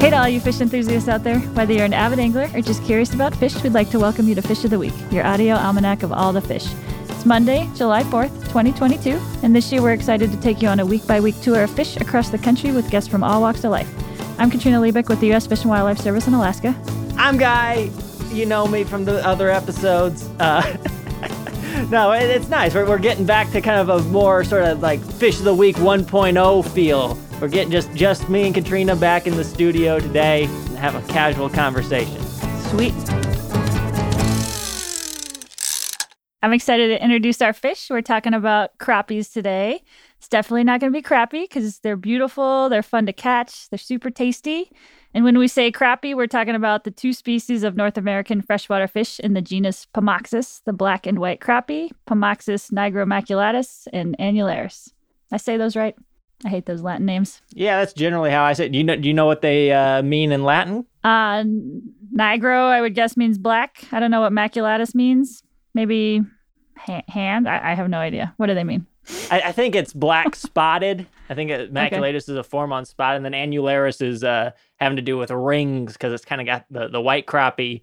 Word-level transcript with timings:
Hey 0.00 0.10
to 0.10 0.16
all 0.16 0.28
you 0.28 0.40
fish 0.40 0.60
enthusiasts 0.60 1.08
out 1.08 1.22
there. 1.22 1.38
Whether 1.38 1.72
you're 1.72 1.84
an 1.84 1.92
avid 1.92 2.18
angler 2.18 2.50
or 2.52 2.60
just 2.60 2.82
curious 2.84 3.14
about 3.14 3.36
fish, 3.36 3.62
we'd 3.62 3.72
like 3.72 3.90
to 3.90 4.00
welcome 4.00 4.26
you 4.26 4.34
to 4.34 4.42
Fish 4.42 4.64
of 4.64 4.70
the 4.70 4.78
Week, 4.78 4.92
your 5.12 5.24
audio 5.24 5.54
almanac 5.54 6.02
of 6.02 6.10
all 6.10 6.32
the 6.32 6.40
fish. 6.40 6.66
It's 7.10 7.24
Monday, 7.24 7.70
July 7.76 8.02
4th, 8.02 8.32
2022, 8.48 9.20
and 9.44 9.54
this 9.54 9.70
year 9.70 9.82
we're 9.82 9.92
excited 9.92 10.32
to 10.32 10.40
take 10.40 10.60
you 10.60 10.66
on 10.66 10.80
a 10.80 10.86
week 10.86 11.06
by 11.06 11.20
week 11.20 11.40
tour 11.42 11.62
of 11.62 11.70
fish 11.70 11.96
across 11.98 12.30
the 12.30 12.38
country 12.38 12.72
with 12.72 12.90
guests 12.90 13.08
from 13.08 13.22
all 13.22 13.40
walks 13.40 13.62
of 13.62 13.70
life. 13.70 13.88
I'm 14.36 14.50
Katrina 14.50 14.80
Liebich 14.80 15.08
with 15.08 15.20
the 15.20 15.28
U.S. 15.28 15.46
Fish 15.46 15.60
and 15.60 15.70
Wildlife 15.70 15.98
Service 15.98 16.26
in 16.26 16.34
Alaska. 16.34 16.74
I'm 17.16 17.36
Guy. 17.36 17.88
You 18.32 18.46
know 18.46 18.66
me 18.66 18.82
from 18.82 19.04
the 19.04 19.24
other 19.24 19.48
episodes. 19.48 20.28
Uh, 20.40 20.76
no, 21.90 22.12
it, 22.12 22.24
it's 22.24 22.48
nice. 22.48 22.74
We're, 22.74 22.86
we're 22.86 22.98
getting 22.98 23.24
back 23.24 23.50
to 23.52 23.60
kind 23.60 23.80
of 23.80 23.88
a 23.88 24.08
more 24.10 24.44
sort 24.44 24.64
of 24.64 24.80
like 24.80 25.00
Fish 25.00 25.38
of 25.38 25.44
the 25.44 25.54
Week 25.54 25.76
1.0 25.76 26.68
feel. 26.70 27.18
We're 27.40 27.48
getting 27.48 27.70
just 27.70 27.92
just 27.94 28.28
me 28.28 28.44
and 28.44 28.54
Katrina 28.54 28.96
back 28.96 29.26
in 29.26 29.36
the 29.36 29.44
studio 29.44 29.98
today 29.98 30.44
and 30.44 30.78
have 30.78 30.94
a 30.94 31.12
casual 31.12 31.48
conversation. 31.48 32.20
Sweet. 32.70 33.19
I'm 36.42 36.54
excited 36.54 36.88
to 36.88 37.04
introduce 37.04 37.42
our 37.42 37.52
fish. 37.52 37.90
We're 37.90 38.00
talking 38.00 38.32
about 38.32 38.78
crappies 38.78 39.30
today. 39.30 39.82
It's 40.16 40.28
definitely 40.28 40.64
not 40.64 40.80
going 40.80 40.90
to 40.90 40.96
be 40.96 41.02
crappie 41.02 41.44
because 41.44 41.80
they're 41.80 41.96
beautiful, 41.96 42.68
they're 42.70 42.82
fun 42.82 43.04
to 43.06 43.12
catch, 43.12 43.68
they're 43.68 43.78
super 43.78 44.10
tasty. 44.10 44.70
And 45.12 45.24
when 45.24 45.36
we 45.36 45.48
say 45.48 45.70
crappie, 45.70 46.14
we're 46.14 46.26
talking 46.26 46.54
about 46.54 46.84
the 46.84 46.90
two 46.90 47.12
species 47.12 47.62
of 47.62 47.76
North 47.76 47.98
American 47.98 48.40
freshwater 48.40 48.86
fish 48.86 49.20
in 49.20 49.34
the 49.34 49.42
genus 49.42 49.86
Pomoxis, 49.94 50.62
the 50.64 50.72
black 50.72 51.06
and 51.06 51.18
white 51.18 51.40
crappie, 51.40 51.90
Pomoxis 52.06 52.70
nigromaculatus, 52.70 53.86
and 53.92 54.16
annularis. 54.18 54.92
I 55.32 55.36
say 55.36 55.56
those 55.56 55.76
right? 55.76 55.94
I 56.44 56.48
hate 56.48 56.64
those 56.64 56.80
Latin 56.80 57.04
names. 57.04 57.42
Yeah, 57.50 57.78
that's 57.78 57.92
generally 57.92 58.30
how 58.30 58.44
I 58.44 58.54
say 58.54 58.66
it. 58.66 58.72
Do 58.72 58.78
you 58.78 58.84
know, 58.84 58.96
do 58.96 59.08
you 59.08 59.14
know 59.14 59.26
what 59.26 59.42
they 59.42 59.72
uh, 59.72 60.02
mean 60.02 60.32
in 60.32 60.42
Latin? 60.44 60.86
Uh, 61.04 61.44
nigro, 62.14 62.70
I 62.70 62.80
would 62.80 62.94
guess, 62.94 63.14
means 63.16 63.36
black. 63.36 63.84
I 63.92 64.00
don't 64.00 64.10
know 64.10 64.22
what 64.22 64.32
maculatus 64.32 64.94
means. 64.94 65.42
Maybe 65.74 66.22
ha- 66.76 67.02
hand? 67.08 67.48
I-, 67.48 67.72
I 67.72 67.74
have 67.74 67.88
no 67.88 67.98
idea. 67.98 68.34
What 68.36 68.46
do 68.46 68.54
they 68.54 68.64
mean? 68.64 68.86
I, 69.30 69.40
I 69.46 69.52
think 69.52 69.74
it's 69.74 69.92
black 69.92 70.34
spotted. 70.36 71.06
I 71.28 71.34
think 71.34 71.50
it, 71.50 71.72
maculatus 71.72 72.08
okay. 72.08 72.16
is 72.16 72.28
a 72.28 72.44
form 72.44 72.72
on 72.72 72.84
spot, 72.84 73.16
and 73.16 73.24
then 73.24 73.32
annularis 73.32 74.02
is 74.02 74.24
uh, 74.24 74.50
having 74.76 74.96
to 74.96 75.02
do 75.02 75.16
with 75.16 75.30
rings 75.30 75.94
because 75.94 76.12
it's 76.12 76.24
kind 76.24 76.40
of 76.40 76.46
got 76.46 76.66
the, 76.70 76.88
the 76.88 77.00
white 77.00 77.26
crappie. 77.26 77.82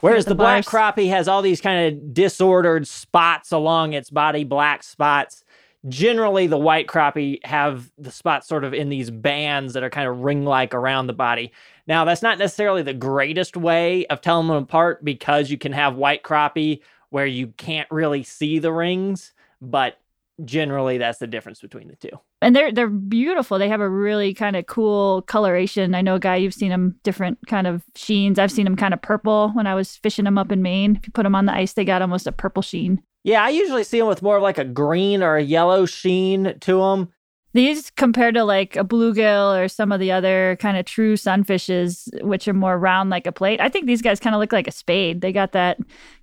Whereas 0.00 0.24
the, 0.24 0.30
the 0.30 0.34
black 0.34 0.64
crappie 0.64 1.08
has 1.10 1.28
all 1.28 1.42
these 1.42 1.60
kind 1.60 1.86
of 1.86 2.12
disordered 2.12 2.88
spots 2.88 3.52
along 3.52 3.92
its 3.92 4.10
body, 4.10 4.44
black 4.44 4.82
spots 4.82 5.44
generally 5.88 6.46
the 6.46 6.58
white 6.58 6.86
crappie 6.86 7.44
have 7.44 7.90
the 7.98 8.10
spots 8.10 8.46
sort 8.46 8.64
of 8.64 8.72
in 8.72 8.88
these 8.88 9.10
bands 9.10 9.74
that 9.74 9.82
are 9.82 9.90
kind 9.90 10.08
of 10.08 10.20
ring 10.20 10.44
like 10.44 10.74
around 10.74 11.06
the 11.06 11.12
body. 11.12 11.52
Now, 11.86 12.04
that's 12.04 12.22
not 12.22 12.38
necessarily 12.38 12.82
the 12.82 12.94
greatest 12.94 13.56
way 13.56 14.06
of 14.06 14.20
telling 14.20 14.46
them 14.46 14.56
apart 14.56 15.04
because 15.04 15.50
you 15.50 15.58
can 15.58 15.72
have 15.72 15.96
white 15.96 16.22
crappie 16.22 16.80
where 17.12 17.26
you 17.26 17.48
can't 17.58 17.90
really 17.90 18.22
see 18.22 18.58
the 18.58 18.72
rings, 18.72 19.34
but 19.60 19.98
generally 20.44 20.96
that's 20.96 21.18
the 21.18 21.26
difference 21.26 21.60
between 21.60 21.88
the 21.88 21.96
two. 21.96 22.18
And 22.40 22.56
they're 22.56 22.72
they're 22.72 22.88
beautiful. 22.88 23.58
They 23.58 23.68
have 23.68 23.82
a 23.82 23.88
really 23.88 24.32
kind 24.32 24.56
of 24.56 24.66
cool 24.66 25.22
coloration. 25.22 25.94
I 25.94 26.00
know, 26.00 26.18
guy, 26.18 26.36
you've 26.36 26.54
seen 26.54 26.70
them 26.70 26.96
different 27.02 27.38
kind 27.46 27.66
of 27.66 27.84
sheens. 27.94 28.38
I've 28.38 28.50
seen 28.50 28.64
them 28.64 28.76
kind 28.76 28.94
of 28.94 29.02
purple 29.02 29.50
when 29.50 29.66
I 29.66 29.74
was 29.74 29.96
fishing 29.96 30.24
them 30.24 30.38
up 30.38 30.50
in 30.50 30.62
Maine. 30.62 30.96
If 30.96 31.06
you 31.06 31.12
put 31.12 31.24
them 31.24 31.34
on 31.34 31.44
the 31.44 31.52
ice, 31.52 31.74
they 31.74 31.84
got 31.84 32.02
almost 32.02 32.26
a 32.26 32.32
purple 32.32 32.62
sheen. 32.62 33.02
Yeah, 33.24 33.44
I 33.44 33.50
usually 33.50 33.84
see 33.84 33.98
them 33.98 34.08
with 34.08 34.22
more 34.22 34.38
of 34.38 34.42
like 34.42 34.58
a 34.58 34.64
green 34.64 35.22
or 35.22 35.36
a 35.36 35.42
yellow 35.42 35.84
sheen 35.84 36.58
to 36.60 36.80
them. 36.80 37.12
These 37.54 37.90
compared 37.90 38.34
to 38.34 38.44
like 38.44 38.76
a 38.76 38.84
bluegill 38.84 39.58
or 39.58 39.68
some 39.68 39.92
of 39.92 40.00
the 40.00 40.10
other 40.10 40.56
kind 40.60 40.76
of 40.76 40.86
true 40.86 41.16
sunfishes, 41.16 42.08
which 42.22 42.48
are 42.48 42.54
more 42.54 42.78
round 42.78 43.10
like 43.10 43.26
a 43.26 43.32
plate. 43.32 43.60
I 43.60 43.68
think 43.68 43.86
these 43.86 44.02
guys 44.02 44.20
kind 44.20 44.34
of 44.34 44.40
look 44.40 44.52
like 44.52 44.66
a 44.66 44.72
spade. 44.72 45.20
They 45.20 45.32
got 45.32 45.52
that 45.52 45.78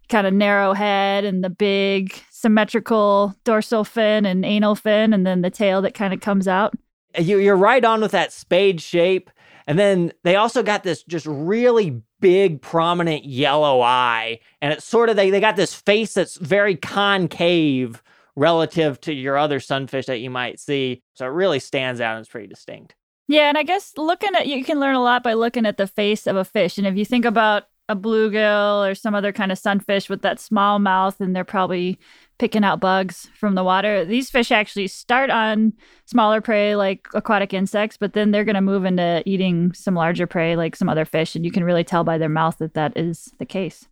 kind 0.10 0.26
of 0.26 0.34
narrow 0.34 0.74
head 0.74 1.26
and 1.26 1.44
the 1.44 1.50
big 1.50 2.20
symmetrical 2.32 3.36
dorsal 3.44 3.84
fin 3.84 4.26
and 4.26 4.44
anal 4.44 4.76
fin, 4.76 5.14
and 5.14 5.26
then 5.26 5.42
the 5.42 5.52
tail 5.52 5.82
that 5.84 5.94
kind 5.94 6.14
of 6.14 6.20
comes 6.20 6.48
out. 6.48 6.74
You're 7.18 7.56
right 7.56 7.84
on 7.86 8.02
with 8.02 8.12
that 8.12 8.34
spade 8.34 8.82
shape. 8.82 9.30
And 9.68 9.78
then 9.78 10.14
they 10.24 10.36
also 10.36 10.64
got 10.64 10.82
this 10.82 11.04
just 11.04 11.28
really 11.28 12.02
big, 12.22 12.60
prominent 12.60 13.26
yellow 13.26 13.82
eye. 13.82 14.40
And 14.62 14.74
it's 14.74 14.84
sort 14.84 15.10
of, 15.10 15.16
they, 15.16 15.30
they 15.30 15.40
got 15.40 15.58
this 15.58 15.76
face 15.76 16.16
that's 16.16 16.38
very 16.38 16.76
concave 16.76 18.02
relative 18.36 19.00
to 19.02 19.14
your 19.14 19.38
other 19.38 19.60
sunfish 19.60 20.06
that 20.08 20.20
you 20.20 20.30
might 20.30 20.60
see. 20.60 21.02
So 21.16 21.26
it 21.26 21.30
really 21.30 21.60
stands 21.60 22.02
out 22.02 22.16
and 22.16 22.22
it's 22.22 22.30
pretty 22.30 22.48
distinct. 22.48 22.96
Yeah. 23.28 23.50
And 23.50 23.58
I 23.58 23.64
guess 23.64 23.94
looking 23.96 24.36
at, 24.36 24.48
you 24.48 24.64
can 24.64 24.80
learn 24.80 24.96
a 24.96 25.04
lot 25.04 25.24
by 25.24 25.34
looking 25.34 25.66
at 25.66 25.78
the 25.78 25.88
face 25.88 26.26
of 26.26 26.36
a 26.36 26.46
fish. 26.46 26.78
And 26.78 26.88
if 26.88 26.96
you 26.96 27.06
think 27.06 27.26
about 27.26 27.66
a 27.90 27.96
bluegill 27.96 28.90
or 28.90 28.94
some 28.94 29.16
other 29.16 29.34
kind 29.34 29.52
of 29.52 29.58
sunfish 29.58 30.10
with 30.10 30.22
that 30.22 30.40
small 30.40 30.78
mouth 30.78 31.20
and 31.20 31.36
they're 31.36 31.44
probably 31.44 32.00
picking 32.38 32.64
out 32.64 32.80
bugs 32.80 33.28
from 33.34 33.56
the 33.56 33.64
water. 33.64 34.06
These 34.06 34.30
fish 34.30 34.52
actually 34.52 34.88
start 34.88 35.32
on 35.32 35.74
smaller 36.06 36.40
prey 36.40 36.76
like 36.76 37.08
aquatic 37.16 37.52
insects, 37.52 37.98
but 37.98 38.14
then 38.14 38.32
they're 38.32 38.46
going 38.46 38.56
to 38.56 38.62
move 38.62 38.86
into 38.86 39.24
eating 39.26 39.74
some 39.74 39.96
larger 39.96 40.28
prey 40.28 40.56
like 40.56 40.76
some 40.76 40.88
other 40.88 41.04
fish. 41.04 41.36
And 41.36 41.44
you 41.44 41.52
can 41.52 41.64
really 41.64 41.84
tell 41.84 42.04
by 42.04 42.20
their 42.20 42.30
mouth 42.30 42.60
that 42.60 42.76
that 42.76 42.96
is 42.96 43.34
the 43.40 43.46
case. 43.46 43.89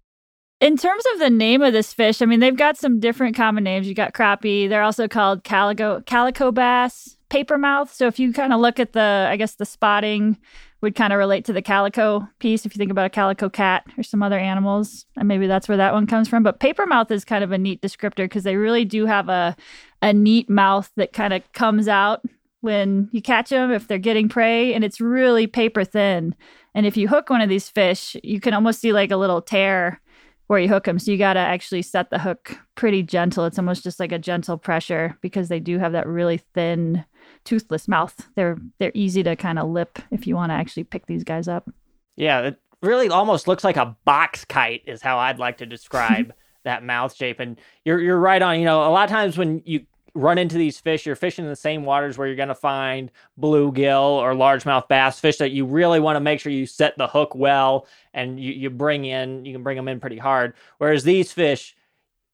In 0.60 0.76
terms 0.76 1.04
of 1.14 1.20
the 1.20 1.30
name 1.30 1.62
of 1.62 1.72
this 1.72 1.94
fish, 1.94 2.22
I 2.22 2.26
mean, 2.26 2.40
they've 2.40 2.56
got 2.56 2.78
some 2.78 3.00
different 3.00 3.36
common 3.36 3.64
names. 3.64 3.88
You 3.88 3.94
got 3.94 4.14
crappie. 4.14 4.68
They're 4.68 4.82
also 4.82 5.08
called 5.08 5.44
calico, 5.44 6.02
calico 6.02 6.52
bass, 6.52 7.18
paper 7.30 7.60
mouth. 7.60 7.94
So 7.94 8.08
if 8.08 8.18
you 8.18 8.34
kind 8.34 8.52
of 8.52 8.60
look 8.60 8.80
at 8.80 8.94
the, 8.94 9.28
I 9.30 9.36
guess 9.36 9.56
the 9.56 9.66
spotting 9.66 10.38
would 10.82 10.96
kind 10.96 11.14
of 11.14 11.20
relate 11.20 11.46
to 11.46 11.54
the 11.54 11.62
calico 11.62 12.28
piece 12.40 12.66
if 12.66 12.74
you 12.74 12.80
think 12.80 12.92
about 12.92 13.06
a 13.06 13.10
calico 13.10 13.50
cat 13.50 13.86
or 13.98 14.04
some 14.04 14.22
other 14.22 14.38
animals 14.38 15.06
and 15.16 15.28
maybe 15.28 15.48
that's 15.48 15.68
where 15.68 15.78
that 15.78 15.94
one 15.94 16.06
comes 16.06 16.28
from 16.30 16.44
but 16.44 16.60
paper 16.60 16.86
mouth 16.86 17.10
is 17.10 17.26
kind 17.26 17.44
of 17.44 17.52
a 17.52 17.58
neat 17.58 17.82
descriptor 17.82 18.18
because 18.18 18.44
they 18.44 18.56
really 18.56 18.86
do 18.86 19.06
have 19.06 19.28
a 19.28 19.56
a 20.04 20.14
neat 20.14 20.50
mouth 20.50 20.92
that 20.96 21.14
kind 21.14 21.34
of 21.34 21.52
comes 21.54 21.88
out 21.88 22.24
when 22.62 23.10
you 23.12 23.22
catch 23.22 23.50
them 23.50 23.72
if 23.72 23.88
they're 23.88 23.98
getting 23.98 24.30
prey 24.30 24.74
and 24.74 24.84
it's 24.84 25.02
really 25.02 25.48
paper 25.48 25.84
thin 25.84 26.36
and 26.76 26.86
if 26.86 26.96
you 26.96 27.08
hook 27.08 27.30
one 27.30 27.42
of 27.42 27.50
these 27.50 27.70
fish 27.70 28.16
you 28.24 28.40
can 28.40 28.54
almost 28.54 28.80
see 28.80 28.94
like 28.94 29.10
a 29.10 29.18
little 29.18 29.42
tear 29.42 30.00
where 30.48 30.60
you 30.60 30.68
hook 30.70 30.86
them 30.86 30.98
so 30.98 31.12
you 31.12 31.18
got 31.18 31.34
to 31.34 31.40
actually 31.40 31.82
set 31.82 32.10
the 32.10 32.20
hook 32.20 32.58
pretty 32.76 33.04
gentle 33.04 33.46
it's 33.46 33.60
almost 33.60 33.84
just 33.84 34.00
like 34.00 34.12
a 34.12 34.20
gentle 34.20 34.58
pressure 34.58 35.18
because 35.22 35.50
they 35.50 35.60
do 35.60 35.78
have 35.78 35.92
that 35.92 36.08
really 36.08 36.38
thin 36.54 37.06
toothless 37.44 37.88
mouth. 37.88 38.30
They're 38.36 38.58
they're 38.80 38.92
easy 38.94 39.24
to 39.24 39.36
kind 39.36 39.60
of 39.60 39.70
lip 39.70 40.00
if 40.12 40.28
you 40.28 40.36
want 40.36 40.52
to 40.52 40.56
actually 40.56 40.84
pick 40.84 41.06
these 41.06 41.24
guys 41.24 41.48
up. 41.48 41.70
Yeah, 42.16 42.42
it 42.42 42.60
really 42.82 43.10
almost 43.10 43.48
looks 43.48 43.64
like 43.64 43.78
a 43.78 43.96
box 44.06 44.46
kite 44.46 44.84
is 44.86 45.02
how 45.02 45.18
I'd 45.18 45.40
like 45.40 45.58
to 45.58 45.66
describe 45.66 46.34
that 46.64 46.84
mouth 46.84 47.16
shape. 47.16 47.40
And 47.40 47.60
you're 47.86 48.00
you're 48.00 48.20
right 48.20 48.42
on. 48.42 48.60
You 48.60 48.66
know, 48.66 48.82
a 48.88 48.92
lot 48.92 49.06
of 49.06 49.10
times 49.10 49.38
when 49.38 49.62
you 49.66 49.86
run 50.18 50.38
into 50.38 50.58
these 50.58 50.80
fish, 50.80 51.06
you're 51.06 51.16
fishing 51.16 51.46
in 51.46 51.50
the 51.50 51.56
same 51.56 51.86
waters 51.86 52.18
where 52.18 52.28
you're 52.28 52.36
going 52.36 52.48
to 52.48 52.56
find 52.56 53.12
bluegill 53.40 54.02
or 54.02 54.34
largemouth 54.34 54.88
bass 54.88 55.20
fish 55.20 55.38
that 55.38 55.52
you 55.52 55.66
really 55.66 56.00
want 56.00 56.16
to 56.16 56.20
make 56.20 56.40
sure 56.40 56.52
you 56.52 56.66
set 56.66 56.98
the 56.98 57.08
hook 57.08 57.36
well 57.36 57.88
and 58.14 58.40
you, 58.40 58.52
you 58.52 58.70
bring 58.70 59.06
in, 59.06 59.46
you 59.46 59.54
can 59.54 59.64
bring 59.64 59.78
them 59.78 59.88
in 59.88 60.00
pretty 60.00 60.18
hard. 60.18 60.54
Whereas 60.80 61.04
these 61.04 61.32
fish, 61.32 61.76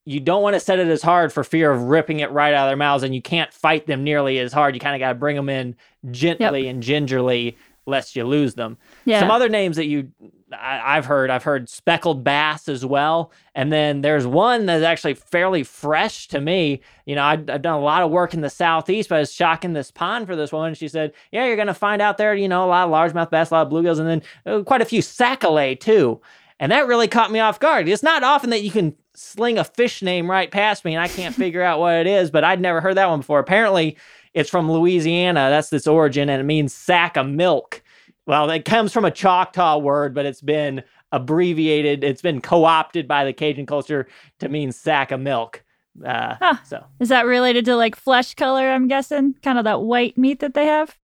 you 0.06 0.20
don't 0.20 0.42
want 0.42 0.54
to 0.56 0.60
set 0.60 0.80
it 0.80 0.88
as 0.88 1.02
hard 1.02 1.32
for 1.32 1.44
fear 1.44 1.72
of 1.72 1.84
ripping 1.84 2.22
it 2.22 2.32
right 2.32 2.54
out 2.54 2.68
of 2.68 2.70
their 2.70 2.78
mouths, 2.78 3.04
and 3.04 3.16
you 3.16 3.22
can't 3.22 3.54
fight 3.54 3.88
them 3.88 4.04
nearly 4.04 4.40
as 4.40 4.52
hard. 4.52 4.76
You 4.76 4.82
kind 4.82 4.96
of 4.96 5.00
got 5.00 5.10
to 5.10 5.16
bring 5.16 5.36
them 5.36 5.50
in 5.50 5.76
gently 6.12 6.64
yep. 6.64 6.72
and 6.72 6.84
gingerly, 6.84 7.58
lest 7.86 8.16
you 8.16 8.26
lose 8.26 8.54
them. 8.54 8.78
Yeah. 9.06 9.20
Some 9.20 9.32
other 9.32 9.48
names 9.50 9.78
that 9.78 9.86
you 9.86 10.12
I, 10.54 10.96
have 10.96 11.06
heard, 11.06 11.30
I've 11.30 11.44
heard 11.44 11.70
speckled 11.70 12.24
bass 12.24 12.68
as 12.68 12.86
well, 12.86 13.32
and 13.56 13.72
then 13.72 14.02
there's 14.02 14.26
one 14.26 14.66
that's 14.66 14.84
actually 14.84 15.16
fairly 15.16 15.64
fresh 15.64 16.28
to 16.30 16.42
me. 16.42 16.82
You 17.06 17.16
know, 17.16 17.24
I, 17.24 17.32
have 17.32 17.62
done 17.62 17.76
a 17.76 17.80
lot 17.80 18.02
of 18.02 18.12
work 18.12 18.34
in 18.34 18.42
the 18.42 18.50
southeast, 18.50 19.10
but 19.10 19.16
I 19.16 19.20
was 19.20 19.34
shocking 19.34 19.74
this 19.74 19.92
pond 19.92 20.28
for 20.28 20.36
this 20.36 20.52
woman. 20.52 20.76
She 20.76 20.88
said, 20.88 21.14
"Yeah, 21.32 21.46
you're 21.46 21.56
going 21.56 21.68
to 21.68 21.74
find 21.74 22.02
out 22.02 22.18
there, 22.18 22.34
you 22.34 22.48
know, 22.48 22.66
a 22.66 22.68
lot 22.68 22.88
of 22.88 22.92
largemouth 22.92 23.30
bass, 23.30 23.52
a 23.52 23.56
lot 23.56 23.68
of 23.68 23.74
bluegills, 23.74 24.00
and 24.00 24.08
then 24.08 24.22
uh, 24.46 24.64
quite 24.64 24.82
a 24.82 24.86
few 24.86 25.02
sac-a-lait 25.02 25.82
too." 25.82 26.22
And 26.60 26.72
that 26.72 26.88
really 26.88 27.08
caught 27.08 27.32
me 27.32 27.40
off 27.40 27.60
guard. 27.60 27.90
It's 27.90 28.04
not 28.04 28.24
often 28.24 28.50
that 28.52 28.64
you 28.64 28.72
can 28.72 28.96
sling 29.16 29.58
a 29.58 29.64
fish 29.64 30.02
name 30.02 30.30
right 30.30 30.50
past 30.50 30.86
me 30.86 30.96
and 30.96 31.04
I 31.04 31.08
can't 31.08 31.36
figure 31.36 31.62
out 31.62 31.80
what 31.80 31.96
it 31.96 32.08
is, 32.08 32.32
but 32.32 32.44
I'd 32.44 32.62
never 32.62 32.82
heard 32.82 32.98
that 32.98 33.10
one 33.10 33.20
before. 33.20 33.40
Apparently, 33.40 33.98
it's 34.34 34.50
from 34.50 34.72
Louisiana. 34.72 35.50
That's 35.50 35.72
its 35.72 35.88
origin, 35.88 36.30
and 36.30 36.42
it 36.42 36.46
means 36.46 36.74
sack 36.74 37.18
of 37.18 37.28
milk. 37.28 37.83
Well, 38.26 38.50
it 38.50 38.66
comes 38.66 38.94
from 38.94 39.06
a 39.06 39.12
Choctaw 39.12 39.78
word, 39.80 40.14
but 40.14 40.26
it's 40.26 40.42
been 40.42 40.84
abbreviated. 41.12 42.04
It's 42.04 42.22
been 42.22 42.42
co-opted 42.42 43.08
by 43.08 43.26
the 43.26 43.34
Cajun 43.34 43.66
culture 43.66 44.08
to 44.40 44.50
mean 44.50 44.72
sack 44.72 45.12
of 45.12 45.20
milk. 45.20 45.64
Uh, 46.04 46.36
huh. 46.42 46.56
So 46.64 46.84
is 47.00 47.10
that 47.10 47.26
related 47.26 47.66
to 47.66 47.76
like 47.76 47.96
flesh 47.96 48.34
color? 48.34 48.72
I'm 48.72 48.88
guessing, 48.88 49.36
kind 49.44 49.58
of 49.58 49.66
that 49.66 49.82
white 49.82 50.18
meat 50.18 50.40
that 50.40 50.54
they 50.54 50.66
have. 50.66 50.98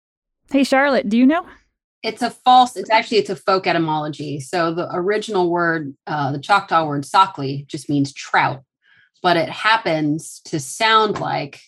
Hey, 0.50 0.64
Charlotte, 0.64 1.08
do 1.08 1.16
you 1.16 1.26
know? 1.26 1.46
It's 2.02 2.22
a 2.22 2.30
false. 2.30 2.76
It's 2.76 2.90
actually 2.90 3.18
it's 3.18 3.30
a 3.30 3.36
folk 3.36 3.66
etymology. 3.66 4.40
So 4.40 4.74
the 4.74 4.88
original 4.92 5.50
word, 5.50 5.94
uh, 6.06 6.32
the 6.32 6.40
Choctaw 6.40 6.86
word 6.86 7.04
"sockly," 7.04 7.66
just 7.68 7.88
means 7.90 8.12
trout, 8.12 8.62
but 9.22 9.36
it 9.36 9.50
happens 9.50 10.40
to 10.46 10.58
sound 10.58 11.20
like 11.20 11.60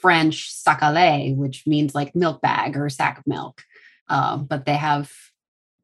French 0.00 0.50
sac-a-lait, 0.50 1.36
which 1.36 1.66
means 1.66 1.94
like 1.94 2.16
milk 2.16 2.40
bag 2.40 2.76
or 2.76 2.88
sack 2.88 3.18
of 3.18 3.26
milk. 3.26 3.62
Uh, 4.10 4.36
but 4.36 4.66
they 4.66 4.76
have 4.76 5.10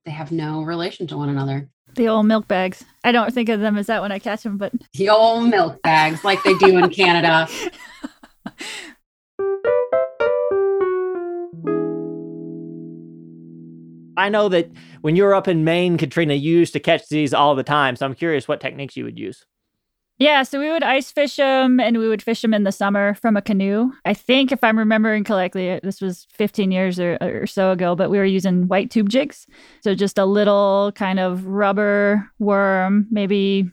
they 0.05 0.11
have 0.11 0.33
no 0.33 0.63
relation 0.63 1.07
to 1.07 1.17
one 1.17 1.29
another. 1.29 1.69
The 1.95 2.09
old 2.09 2.27
milk 2.27 2.47
bags. 2.49 2.85
I 3.05 3.13
don't 3.13 3.33
think 3.33 3.49
of 3.49 3.61
them 3.61 3.79
as 3.79 3.87
that 3.87 4.03
when 4.03 4.13
I 4.13 4.19
catch 4.19 4.43
them, 4.43 4.59
but 4.59 4.73
the 4.93 5.09
old 5.09 5.49
milk 5.49 5.81
bags 5.83 6.25
like 6.25 6.43
they 6.43 6.55
do 6.55 6.77
in 6.77 6.91
Canada. 6.91 7.49
I 14.19 14.29
know 14.29 14.49
that 14.49 14.71
when 15.03 15.15
you're 15.15 15.35
up 15.35 15.47
in 15.47 15.63
Maine, 15.63 15.99
Katrina, 15.99 16.35
you 16.35 16.59
used 16.59 16.73
to 16.73 16.81
catch 16.81 17.09
these 17.09 17.33
all 17.33 17.55
the 17.55 17.63
time. 17.63 17.97
So 17.97 18.07
I'm 18.07 18.15
curious 18.15 18.49
what 18.49 18.61
techniques 18.61 18.97
you 18.97 19.05
would 19.05 19.19
use. 19.19 19.45
Yeah, 20.19 20.45
so 20.45 20.59
we 20.59 20.71
would 20.71 20.83
ice 20.83 21.11
fish 21.11 21.37
them 21.37 21.79
and 21.79 21.99
we 21.99 22.09
would 22.09 22.23
fish 22.23 22.41
them 22.41 22.55
in 22.55 22.65
the 22.65 22.73
summer 22.73 23.15
from 23.15 23.37
a 23.37 23.43
canoe. 23.43 23.93
I 24.07 24.15
think, 24.15 24.51
if 24.51 24.65
I'm 24.65 24.79
remembering 24.79 25.25
correctly, 25.25 25.73
uh, 25.73 25.81
this 25.83 26.01
was 26.01 26.27
15 26.33 26.71
years 26.73 26.99
or, 26.99 27.19
or, 27.21 27.47
so 27.47 27.71
ago, 27.71 27.95
but 27.95 28.09
we 28.09 28.17
were 28.17 28.25
using 28.25 28.67
white 28.67 28.91
tube 28.91 29.11
jigs. 29.11 29.47
So 29.83 29.95
just 29.95 30.17
a 30.17 30.25
little 30.25 30.93
kind 30.95 31.21
of 31.21 31.47
rubber 31.47 32.31
worm, 32.39 33.07
maybe 33.11 33.71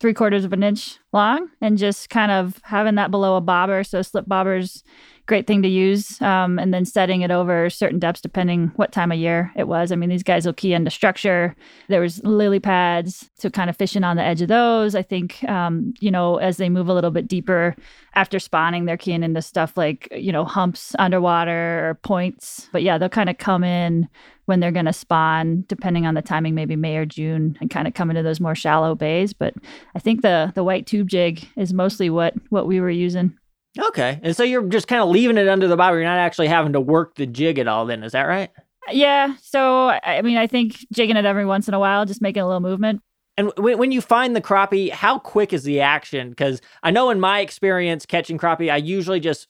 three 0.00 0.14
quarters 0.14 0.44
of 0.44 0.52
an 0.52 0.64
inch 0.64 0.98
long, 1.12 1.48
and 1.60 1.78
just 1.78 2.10
kind 2.10 2.32
of 2.32 2.60
having 2.64 2.96
that 2.96 3.12
below 3.12 3.36
a 3.36 3.40
bobber. 3.40 3.84
So 3.84 4.02
slip 4.02 4.26
bobbers 4.26 4.82
great 5.28 5.46
thing 5.46 5.62
to 5.62 5.68
use. 5.68 6.20
Um, 6.22 6.58
and 6.58 6.74
then 6.74 6.84
setting 6.84 7.20
it 7.20 7.30
over 7.30 7.70
certain 7.70 7.98
depths 7.98 8.22
depending 8.22 8.72
what 8.76 8.90
time 8.90 9.12
of 9.12 9.18
year 9.18 9.52
it 9.54 9.68
was. 9.68 9.92
I 9.92 9.96
mean, 9.96 10.08
these 10.08 10.22
guys 10.24 10.46
will 10.46 10.54
key 10.54 10.72
into 10.72 10.90
structure. 10.90 11.54
There 11.88 12.00
was 12.00 12.24
lily 12.24 12.58
pads, 12.58 13.30
so 13.34 13.50
kind 13.50 13.70
of 13.70 13.76
fishing 13.76 14.02
on 14.02 14.16
the 14.16 14.22
edge 14.22 14.42
of 14.42 14.48
those. 14.48 14.94
I 14.94 15.02
think, 15.02 15.44
um, 15.44 15.94
you 16.00 16.10
know, 16.10 16.38
as 16.38 16.56
they 16.56 16.68
move 16.68 16.88
a 16.88 16.94
little 16.94 17.10
bit 17.10 17.28
deeper 17.28 17.76
after 18.14 18.38
spawning, 18.38 18.86
they're 18.86 18.96
keying 18.96 19.22
into 19.22 19.42
stuff 19.42 19.76
like, 19.76 20.08
you 20.10 20.32
know, 20.32 20.44
humps 20.44 20.96
underwater 20.98 21.90
or 21.90 21.94
points. 22.02 22.68
But 22.72 22.82
yeah, 22.82 22.98
they'll 22.98 23.08
kind 23.08 23.30
of 23.30 23.38
come 23.38 23.62
in 23.62 24.08
when 24.46 24.60
they're 24.60 24.72
going 24.72 24.86
to 24.86 24.94
spawn, 24.94 25.62
depending 25.68 26.06
on 26.06 26.14
the 26.14 26.22
timing, 26.22 26.54
maybe 26.54 26.74
May 26.74 26.96
or 26.96 27.04
June, 27.04 27.58
and 27.60 27.68
kind 27.68 27.86
of 27.86 27.92
come 27.92 28.08
into 28.08 28.22
those 28.22 28.40
more 28.40 28.54
shallow 28.54 28.94
bays. 28.94 29.34
But 29.34 29.52
I 29.94 29.98
think 29.98 30.22
the 30.22 30.52
the 30.54 30.64
white 30.64 30.86
tube 30.86 31.08
jig 31.08 31.46
is 31.56 31.74
mostly 31.74 32.08
what 32.08 32.32
what 32.48 32.66
we 32.66 32.80
were 32.80 32.88
using. 32.90 33.36
Okay. 33.78 34.20
And 34.22 34.36
so 34.36 34.42
you're 34.42 34.66
just 34.66 34.88
kind 34.88 35.02
of 35.02 35.08
leaving 35.08 35.38
it 35.38 35.48
under 35.48 35.68
the 35.68 35.76
bobber. 35.76 35.96
You're 35.96 36.04
not 36.04 36.18
actually 36.18 36.48
having 36.48 36.72
to 36.72 36.80
work 36.80 37.14
the 37.14 37.26
jig 37.26 37.58
at 37.58 37.68
all, 37.68 37.86
then. 37.86 38.02
Is 38.02 38.12
that 38.12 38.22
right? 38.22 38.50
Yeah. 38.90 39.36
So, 39.42 39.88
I 39.88 40.22
mean, 40.22 40.36
I 40.36 40.46
think 40.46 40.86
jigging 40.92 41.16
it 41.16 41.24
every 41.24 41.46
once 41.46 41.68
in 41.68 41.74
a 41.74 41.78
while, 41.78 42.06
just 42.06 42.22
making 42.22 42.42
a 42.42 42.46
little 42.46 42.60
movement. 42.60 43.02
And 43.36 43.52
when 43.56 43.92
you 43.92 44.00
find 44.00 44.34
the 44.34 44.40
crappie, 44.40 44.90
how 44.90 45.20
quick 45.20 45.52
is 45.52 45.62
the 45.62 45.80
action? 45.80 46.30
Because 46.30 46.60
I 46.82 46.90
know 46.90 47.10
in 47.10 47.20
my 47.20 47.38
experience 47.38 48.04
catching 48.04 48.36
crappie, 48.36 48.72
I 48.72 48.78
usually 48.78 49.20
just, 49.20 49.46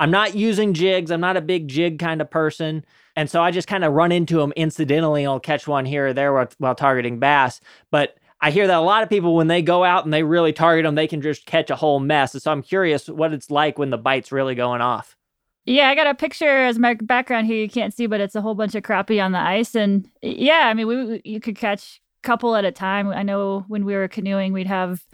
I'm 0.00 0.10
not 0.10 0.34
using 0.34 0.74
jigs. 0.74 1.12
I'm 1.12 1.20
not 1.20 1.36
a 1.36 1.40
big 1.40 1.68
jig 1.68 2.00
kind 2.00 2.20
of 2.20 2.28
person. 2.28 2.84
And 3.14 3.30
so 3.30 3.40
I 3.40 3.52
just 3.52 3.68
kind 3.68 3.84
of 3.84 3.92
run 3.92 4.10
into 4.10 4.38
them 4.38 4.52
incidentally. 4.56 5.24
I'll 5.24 5.38
catch 5.38 5.68
one 5.68 5.86
here 5.86 6.08
or 6.08 6.12
there 6.12 6.32
while, 6.32 6.48
while 6.58 6.74
targeting 6.74 7.20
bass. 7.20 7.60
But 7.92 8.16
I 8.40 8.50
hear 8.50 8.66
that 8.66 8.76
a 8.76 8.80
lot 8.80 9.02
of 9.02 9.08
people, 9.08 9.34
when 9.34 9.48
they 9.48 9.62
go 9.62 9.82
out 9.82 10.04
and 10.04 10.12
they 10.14 10.22
really 10.22 10.52
target 10.52 10.84
them, 10.84 10.94
they 10.94 11.08
can 11.08 11.20
just 11.20 11.44
catch 11.46 11.70
a 11.70 11.76
whole 11.76 11.98
mess. 11.98 12.40
So 12.40 12.52
I'm 12.52 12.62
curious 12.62 13.08
what 13.08 13.32
it's 13.32 13.50
like 13.50 13.78
when 13.78 13.90
the 13.90 13.98
bite's 13.98 14.30
really 14.30 14.54
going 14.54 14.80
off. 14.80 15.16
Yeah, 15.64 15.90
I 15.90 15.94
got 15.94 16.06
a 16.06 16.14
picture 16.14 16.64
as 16.64 16.78
my 16.78 16.94
background 16.94 17.46
here. 17.46 17.56
You 17.56 17.68
can't 17.68 17.92
see, 17.92 18.06
but 18.06 18.20
it's 18.20 18.34
a 18.34 18.40
whole 18.40 18.54
bunch 18.54 18.74
of 18.74 18.84
crappie 18.84 19.22
on 19.22 19.32
the 19.32 19.40
ice. 19.40 19.74
And 19.74 20.08
yeah, 20.22 20.62
I 20.66 20.74
mean, 20.74 20.86
we 20.86 21.20
you 21.24 21.40
could 21.40 21.56
catch 21.56 22.00
a 22.24 22.26
couple 22.26 22.56
at 22.56 22.64
a 22.64 22.72
time. 22.72 23.08
I 23.08 23.22
know 23.22 23.64
when 23.68 23.84
we 23.84 23.94
were 23.94 24.08
canoeing, 24.08 24.52
we'd 24.52 24.66
have 24.66 25.04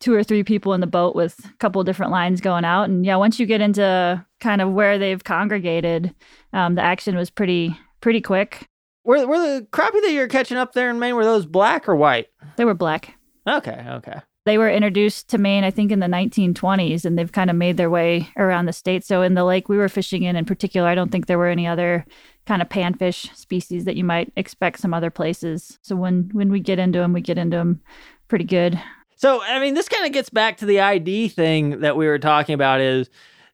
two 0.00 0.14
or 0.14 0.24
three 0.24 0.42
people 0.42 0.72
in 0.72 0.80
the 0.80 0.86
boat 0.86 1.14
with 1.14 1.38
a 1.44 1.56
couple 1.58 1.84
different 1.84 2.10
lines 2.10 2.40
going 2.40 2.64
out. 2.64 2.88
And 2.88 3.04
yeah, 3.04 3.16
once 3.16 3.38
you 3.38 3.46
get 3.46 3.60
into 3.60 4.24
kind 4.40 4.60
of 4.60 4.72
where 4.72 4.98
they've 4.98 5.22
congregated, 5.22 6.12
um, 6.52 6.74
the 6.74 6.82
action 6.82 7.14
was 7.14 7.30
pretty 7.30 7.78
pretty 8.00 8.22
quick. 8.22 8.66
Were 9.04 9.26
were 9.26 9.38
the 9.38 9.66
crappie 9.72 10.02
that 10.02 10.12
you're 10.12 10.28
catching 10.28 10.56
up 10.56 10.72
there 10.72 10.90
in 10.90 10.98
Maine 10.98 11.14
were 11.16 11.24
those 11.24 11.46
black 11.46 11.88
or 11.88 11.96
white? 11.96 12.28
They 12.56 12.64
were 12.64 12.74
black. 12.74 13.14
Okay, 13.48 13.84
okay. 13.88 14.20
They 14.46 14.56
were 14.56 14.70
introduced 14.70 15.28
to 15.28 15.38
Maine, 15.38 15.64
I 15.64 15.70
think, 15.70 15.92
in 15.92 16.00
the 16.00 16.06
1920s, 16.06 17.04
and 17.04 17.18
they've 17.18 17.30
kind 17.30 17.50
of 17.50 17.56
made 17.56 17.76
their 17.76 17.90
way 17.90 18.28
around 18.38 18.66
the 18.66 18.72
state. 18.72 19.04
So, 19.04 19.22
in 19.22 19.34
the 19.34 19.44
lake 19.44 19.68
we 19.68 19.76
were 19.76 19.88
fishing 19.88 20.22
in, 20.22 20.34
in 20.34 20.46
particular, 20.46 20.88
I 20.88 20.94
don't 20.94 21.12
think 21.12 21.26
there 21.26 21.38
were 21.38 21.48
any 21.48 21.66
other 21.66 22.06
kind 22.46 22.62
of 22.62 22.68
panfish 22.68 23.34
species 23.36 23.84
that 23.84 23.96
you 23.96 24.04
might 24.04 24.32
expect 24.36 24.80
some 24.80 24.94
other 24.94 25.10
places. 25.10 25.78
So, 25.82 25.94
when 25.94 26.30
when 26.32 26.50
we 26.50 26.60
get 26.60 26.78
into 26.78 26.98
them, 26.98 27.12
we 27.12 27.20
get 27.20 27.38
into 27.38 27.58
them 27.58 27.80
pretty 28.28 28.44
good. 28.44 28.80
So, 29.16 29.42
I 29.42 29.60
mean, 29.60 29.74
this 29.74 29.88
kind 29.88 30.06
of 30.06 30.12
gets 30.12 30.30
back 30.30 30.56
to 30.58 30.66
the 30.66 30.80
ID 30.80 31.28
thing 31.28 31.80
that 31.80 31.96
we 31.96 32.06
were 32.06 32.18
talking 32.18 32.54
about. 32.54 32.80
Is 32.80 33.10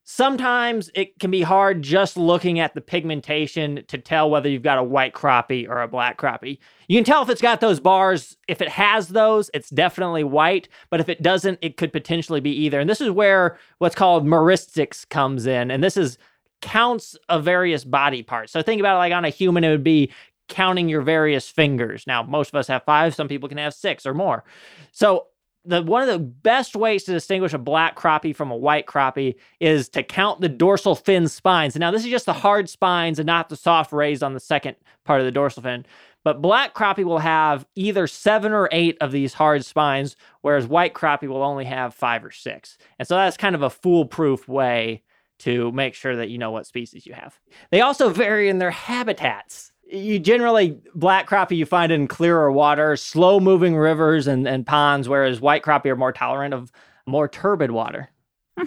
Sometimes 0.09 0.89
it 0.95 1.19
can 1.19 1.33
be 1.33 1.43
hard 1.43 1.83
just 1.83 2.17
looking 2.17 2.61
at 2.61 2.75
the 2.75 2.81
pigmentation 2.81 3.85
to 3.89 3.99
tell 3.99 4.31
whether 4.31 4.49
you've 4.49 4.63
got 4.63 4.79
a 4.79 4.83
white 4.85 5.15
crappie 5.15 5.69
or 5.69 5.83
a 5.83 5.89
black 5.89 6.17
crappie. 6.17 6.59
You 6.87 6.97
can 6.97 7.05
tell 7.05 7.23
if 7.23 7.29
it's 7.29 7.43
got 7.43 7.61
those 7.61 7.81
bars. 7.81 8.37
If 8.47 8.63
it 8.63 8.69
has 8.69 9.09
those, 9.09 9.51
it's 9.53 9.69
definitely 9.69 10.23
white. 10.23 10.69
But 10.91 11.01
if 11.01 11.09
it 11.09 11.23
doesn't, 11.23 11.59
it 11.61 11.77
could 11.77 11.93
potentially 11.93 12.39
be 12.39 12.53
either. 12.53 12.79
And 12.79 12.89
this 12.89 13.01
is 13.01 13.11
where 13.11 13.59
what's 13.79 13.97
called 13.97 14.25
meristics 14.25 15.05
comes 15.05 15.45
in. 15.45 15.73
And 15.73 15.83
this 15.83 15.97
is 15.97 16.19
counts 16.63 17.17
of 17.29 17.43
various 17.43 17.83
body 17.83 18.23
parts. 18.23 18.53
So 18.53 18.63
think 18.63 18.79
about 18.79 18.95
it 18.95 18.99
like 18.99 19.13
on 19.13 19.25
a 19.25 19.31
human, 19.31 19.65
it 19.65 19.71
would 19.71 19.83
be 19.83 20.13
counting 20.49 20.89
your 20.89 21.03
various 21.03 21.49
fingers. 21.49 22.07
Now, 22.07 22.23
most 22.23 22.51
of 22.51 22.55
us 22.55 22.69
have 22.69 22.85
five, 22.85 23.13
some 23.17 23.27
people 23.27 23.49
can 23.49 23.59
have 23.59 23.75
six 23.75 24.07
or 24.07 24.15
more. 24.15 24.45
So 24.93 25.27
the 25.67 25.83
one 25.83 26.03
of 26.03 26.09
the 26.09 26.19
best 26.19 26.77
ways 26.77 27.05
to 27.05 27.13
distinguish 27.13 27.53
a 27.53 27.59
black 27.59 27.97
crappie 27.97 28.35
from 28.35 28.51
a 28.51 28.57
white 28.57 28.87
crappie 28.87 29.37
is 29.61 29.89
to 29.91 30.03
count 30.03 30.41
the 30.41 30.49
dorsal 30.49 30.95
fin 30.95 31.29
spines. 31.29 31.75
And 31.75 31.81
now 31.81 31.91
this 31.91 32.05
is 32.05 32.11
just 32.11 32.27
the 32.27 32.33
hard 32.33 32.69
spines 32.69 33.19
and 33.19 33.27
not 33.27 33.49
the 33.49 33.57
soft 33.57 33.93
rays 33.93 34.23
on 34.23 34.35
the 34.35 34.41
second 34.41 34.77
part 35.05 35.21
of 35.21 35.27
the 35.27 35.33
dorsal 35.33 35.63
fin. 35.63 35.85
But 36.25 36.43
black 36.43 36.75
crappie 36.75 37.05
will 37.05 37.21
have 37.21 37.67
either 37.77 38.07
seven 38.07 38.53
or 38.53 38.69
eight 38.73 38.97
of 39.01 39.13
these 39.13 39.35
hard 39.35 39.65
spines, 39.65 40.17
whereas 40.41 40.67
white 40.67 40.93
crappie 40.93 41.29
will 41.29 41.43
only 41.43 41.65
have 41.65 41.95
five 41.95 42.25
or 42.25 42.33
six. 42.33 42.79
And 42.99 43.07
so 43.07 43.15
that's 43.15 43.37
kind 43.37 43.55
of 43.55 43.63
a 43.63 43.71
foolproof 43.71 44.49
way 44.49 45.03
to 45.39 45.71
make 45.73 45.95
sure 45.95 46.17
that 46.17 46.29
you 46.29 46.39
know 46.39 46.51
what 46.51 46.67
species 46.67 47.07
you 47.07 47.13
have. 47.13 47.39
They 47.71 47.81
also 47.81 48.09
vary 48.09 48.49
in 48.49 48.59
their 48.59 48.71
habitats 48.71 49.73
you 49.91 50.19
generally 50.19 50.79
black 50.95 51.29
crappie 51.29 51.57
you 51.57 51.67
find 51.67 51.93
in 51.93 52.09
clearer 52.09 52.51
water, 52.51 52.97
slow 52.97 53.41
moving 53.41 53.77
rivers 53.77 54.27
and, 54.27 54.47
and 54.47 54.67
ponds, 54.67 55.09
whereas 55.09 55.41
white 55.41 55.63
crappie 55.63 55.87
are 55.87 55.97
more 55.97 56.13
tolerant 56.13 56.55
of 56.55 56.73
more 57.07 57.29
turbid 57.29 57.71
water. 57.71 58.11
Hmm. 58.59 58.65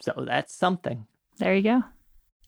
so 0.00 0.24
that's 0.26 0.54
something. 0.54 1.06
There 1.38 1.54
you 1.54 1.62
go. 1.62 1.82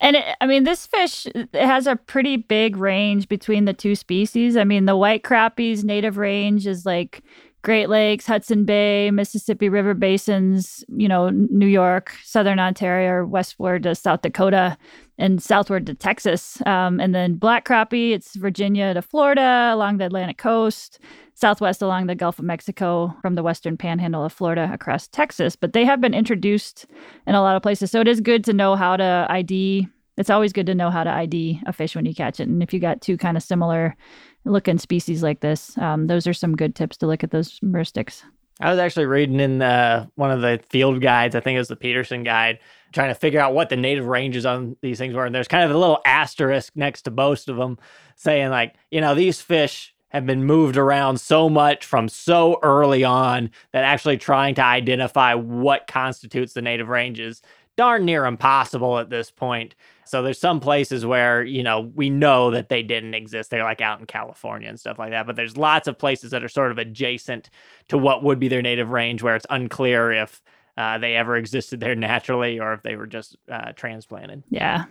And 0.01 0.17
it, 0.17 0.25
I 0.41 0.47
mean, 0.47 0.65
this 0.65 0.87
fish 0.87 1.27
it 1.27 1.55
has 1.55 1.87
a 1.87 1.97
pretty 1.97 2.37
big 2.37 2.77
range 2.77 3.29
between 3.29 3.65
the 3.65 3.73
two 3.73 3.95
species. 3.95 4.57
I 4.57 4.65
mean, 4.65 4.87
the 4.87 4.97
white 4.97 5.23
crappie's 5.23 5.85
native 5.85 6.17
range 6.17 6.67
is 6.67 6.85
like 6.85 7.23
Great 7.65 7.89
Lakes, 7.89 8.27
Hudson 8.27 8.67
Bay, 8.67 9.11
Mississippi 9.11 9.71
River 9.71 9.95
basins, 9.95 10.85
you 10.89 11.09
know, 11.09 11.31
New 11.31 11.67
York, 11.67 12.15
Southern 12.23 12.59
Ontario, 12.59 13.25
westward 13.25 13.85
to 13.85 13.95
South 13.95 14.21
Dakota, 14.21 14.77
and 15.17 15.43
southward 15.43 15.87
to 15.87 15.95
Texas. 15.95 16.61
Um, 16.67 17.01
and 17.01 17.15
then 17.15 17.37
black 17.37 17.67
crappie, 17.67 18.13
it's 18.13 18.37
Virginia 18.37 18.93
to 18.93 19.01
Florida 19.01 19.71
along 19.73 19.97
the 19.97 20.05
Atlantic 20.05 20.37
coast, 20.37 20.99
southwest 21.33 21.81
along 21.81 22.07
the 22.07 22.15
Gulf 22.15 22.39
of 22.39 22.45
Mexico, 22.45 23.17
from 23.23 23.35
the 23.35 23.43
western 23.43 23.79
panhandle 23.79 24.27
of 24.27 24.33
Florida 24.35 24.69
across 24.71 25.09
Texas. 25.09 25.57
But 25.57 25.73
they 25.73 25.87
have 25.87 26.03
been 26.03 26.13
introduced 26.13 26.85
in 27.27 27.35
a 27.35 27.41
lot 27.41 27.57
of 27.57 27.63
places. 27.63 27.91
So 27.91 28.03
it 28.03 28.09
is 28.09 28.21
good 28.21 28.45
to 28.45 28.53
know 28.53 28.77
how 28.77 28.99
to 28.99 29.27
ID. 29.31 29.89
It's 30.19 30.31
always 30.31 30.53
good 30.53 30.67
to 30.67 30.75
know 30.75 30.91
how 30.91 31.03
to 31.03 31.11
ID 31.11 31.63
a 31.65 31.73
fish 31.73 31.97
when 31.97 32.05
you 32.05 32.15
catch 32.15 32.41
it. 32.41 32.47
And 32.47 32.63
if 32.63 32.75
you 32.75 32.79
got 32.79 33.01
two 33.01 33.17
kind 33.17 33.39
of 33.39 33.43
similar 33.43 33.97
looking 34.45 34.79
species 34.79 35.23
like 35.23 35.41
this. 35.41 35.77
Um, 35.79 36.07
those 36.07 36.27
are 36.27 36.35
some 36.35 36.57
good 36.57 36.75
tips 36.75 36.97
to 36.99 37.07
look 37.07 37.25
at 37.25 37.31
those 37.31 37.59
meristics. 37.63 38.23
I 38.61 38.71
was 38.71 38.79
actually 38.79 39.07
reading 39.07 39.41
in 39.41 39.59
the, 39.59 40.09
one 40.15 40.31
of 40.31 40.41
the 40.41 40.61
field 40.69 41.01
guides, 41.01 41.35
I 41.35 41.41
think 41.41 41.57
it 41.57 41.59
was 41.59 41.69
the 41.69 41.77
Peterson 41.77 42.23
guide, 42.23 42.61
trying 42.93 43.09
to 43.09 43.15
figure 43.15 43.41
out 43.41 43.55
what 43.55 43.69
the 43.69 43.77
native 43.77 44.07
ranges 44.07 44.47
on 44.47 44.77
these 44.81 44.99
things 44.99 45.15
were. 45.15 45.27
And 45.27 45.35
there's 45.35 45.49
kind 45.49 45.65
of 45.65 45.73
a 45.75 45.79
little 45.79 46.01
asterisk 46.07 46.73
next 46.77 47.03
to 47.03 47.11
most 47.11 47.49
of 47.49 47.57
them 47.57 47.79
saying, 48.15 48.51
like, 48.51 48.77
you 48.91 49.01
know, 49.01 49.15
these 49.15 49.41
fish 49.41 49.95
have 50.11 50.25
been 50.25 50.45
moved 50.45 50.77
around 50.77 51.19
so 51.19 51.49
much 51.49 51.85
from 51.85 52.09
so 52.09 52.61
early 52.63 53.03
on 53.03 53.51
that 53.73 53.83
actually 53.83 54.17
trying 54.17 54.55
to 54.55 54.63
identify 54.63 55.35
what 55.35 55.89
constitutes 55.89 56.53
the 56.53 56.63
native 56.63 56.89
ranges 56.89 57.43
darn 57.77 58.05
near 58.05 58.25
impossible 58.25 58.99
at 58.99 59.11
this 59.11 59.31
point. 59.31 59.75
So 60.07 60.23
there's 60.23 60.39
some 60.39 60.61
places 60.61 61.07
where, 61.07 61.43
you 61.43 61.63
know, 61.63 61.93
we 61.95 62.11
know 62.11 62.51
that 62.51 62.69
they 62.69 62.83
didn't 62.83 63.15
exist. 63.15 63.51
They're 63.51 63.65
like 63.65 63.81
out 63.81 64.01
in 64.01 64.07
California 64.07 64.69
and 64.69 64.79
stuff 64.79 64.99
like 64.99 65.11
that. 65.11 65.27
But 65.27 65.37
there's 65.37 65.57
lots 65.57 65.89
of 65.89 65.99
places 65.99 66.31
that 66.31 66.45
are 66.45 66.49
sort 66.49 66.71
of 66.71 66.79
adjacent 66.79 67.51
to 67.89 67.99
what 67.99 68.23
would 68.23 68.39
be 68.39 68.49
their 68.49 68.63
native 68.63 68.91
range 68.91 69.23
where 69.23 69.35
it's 69.35 69.47
unclear 69.51 70.13
if 70.13 70.43
uh, 70.77 70.99
they 70.99 71.17
ever 71.17 71.37
existed 71.37 71.81
there 71.81 71.95
naturally 71.95 72.61
or 72.61 72.75
if 72.75 72.83
they 72.83 72.97
were 72.97 73.07
just 73.07 73.37
uh, 73.51 73.73
transplanted. 73.73 74.43
Yeah. 74.51 74.85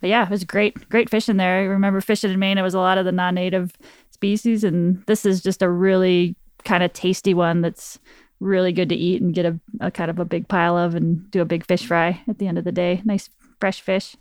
But 0.00 0.10
yeah, 0.10 0.24
it 0.24 0.30
was 0.30 0.44
great, 0.44 0.88
great 0.88 1.10
fishing 1.10 1.38
there. 1.38 1.60
I 1.60 1.64
remember 1.64 2.00
fishing 2.00 2.30
in 2.30 2.38
Maine. 2.38 2.58
It 2.58 2.62
was 2.62 2.74
a 2.74 2.78
lot 2.78 2.98
of 2.98 3.04
the 3.04 3.12
non 3.12 3.34
native 3.34 3.72
species. 4.10 4.64
And 4.64 5.04
this 5.06 5.24
is 5.24 5.42
just 5.42 5.62
a 5.62 5.68
really 5.68 6.36
kind 6.64 6.82
of 6.82 6.92
tasty 6.92 7.34
one 7.34 7.62
that's 7.62 7.98
really 8.40 8.72
good 8.72 8.88
to 8.88 8.94
eat 8.94 9.20
and 9.20 9.34
get 9.34 9.46
a, 9.46 9.58
a, 9.80 9.90
kind 9.90 10.10
of 10.10 10.18
a 10.18 10.24
big 10.24 10.48
pile 10.48 10.76
of 10.76 10.94
and 10.94 11.30
do 11.30 11.40
a 11.40 11.44
big 11.44 11.64
fish 11.64 11.86
fry 11.86 12.22
at 12.28 12.38
the 12.38 12.46
end 12.46 12.58
of 12.58 12.64
the 12.64 12.72
day. 12.72 13.02
Nice 13.04 13.30
fresh 13.60 13.80
fish. 13.80 14.16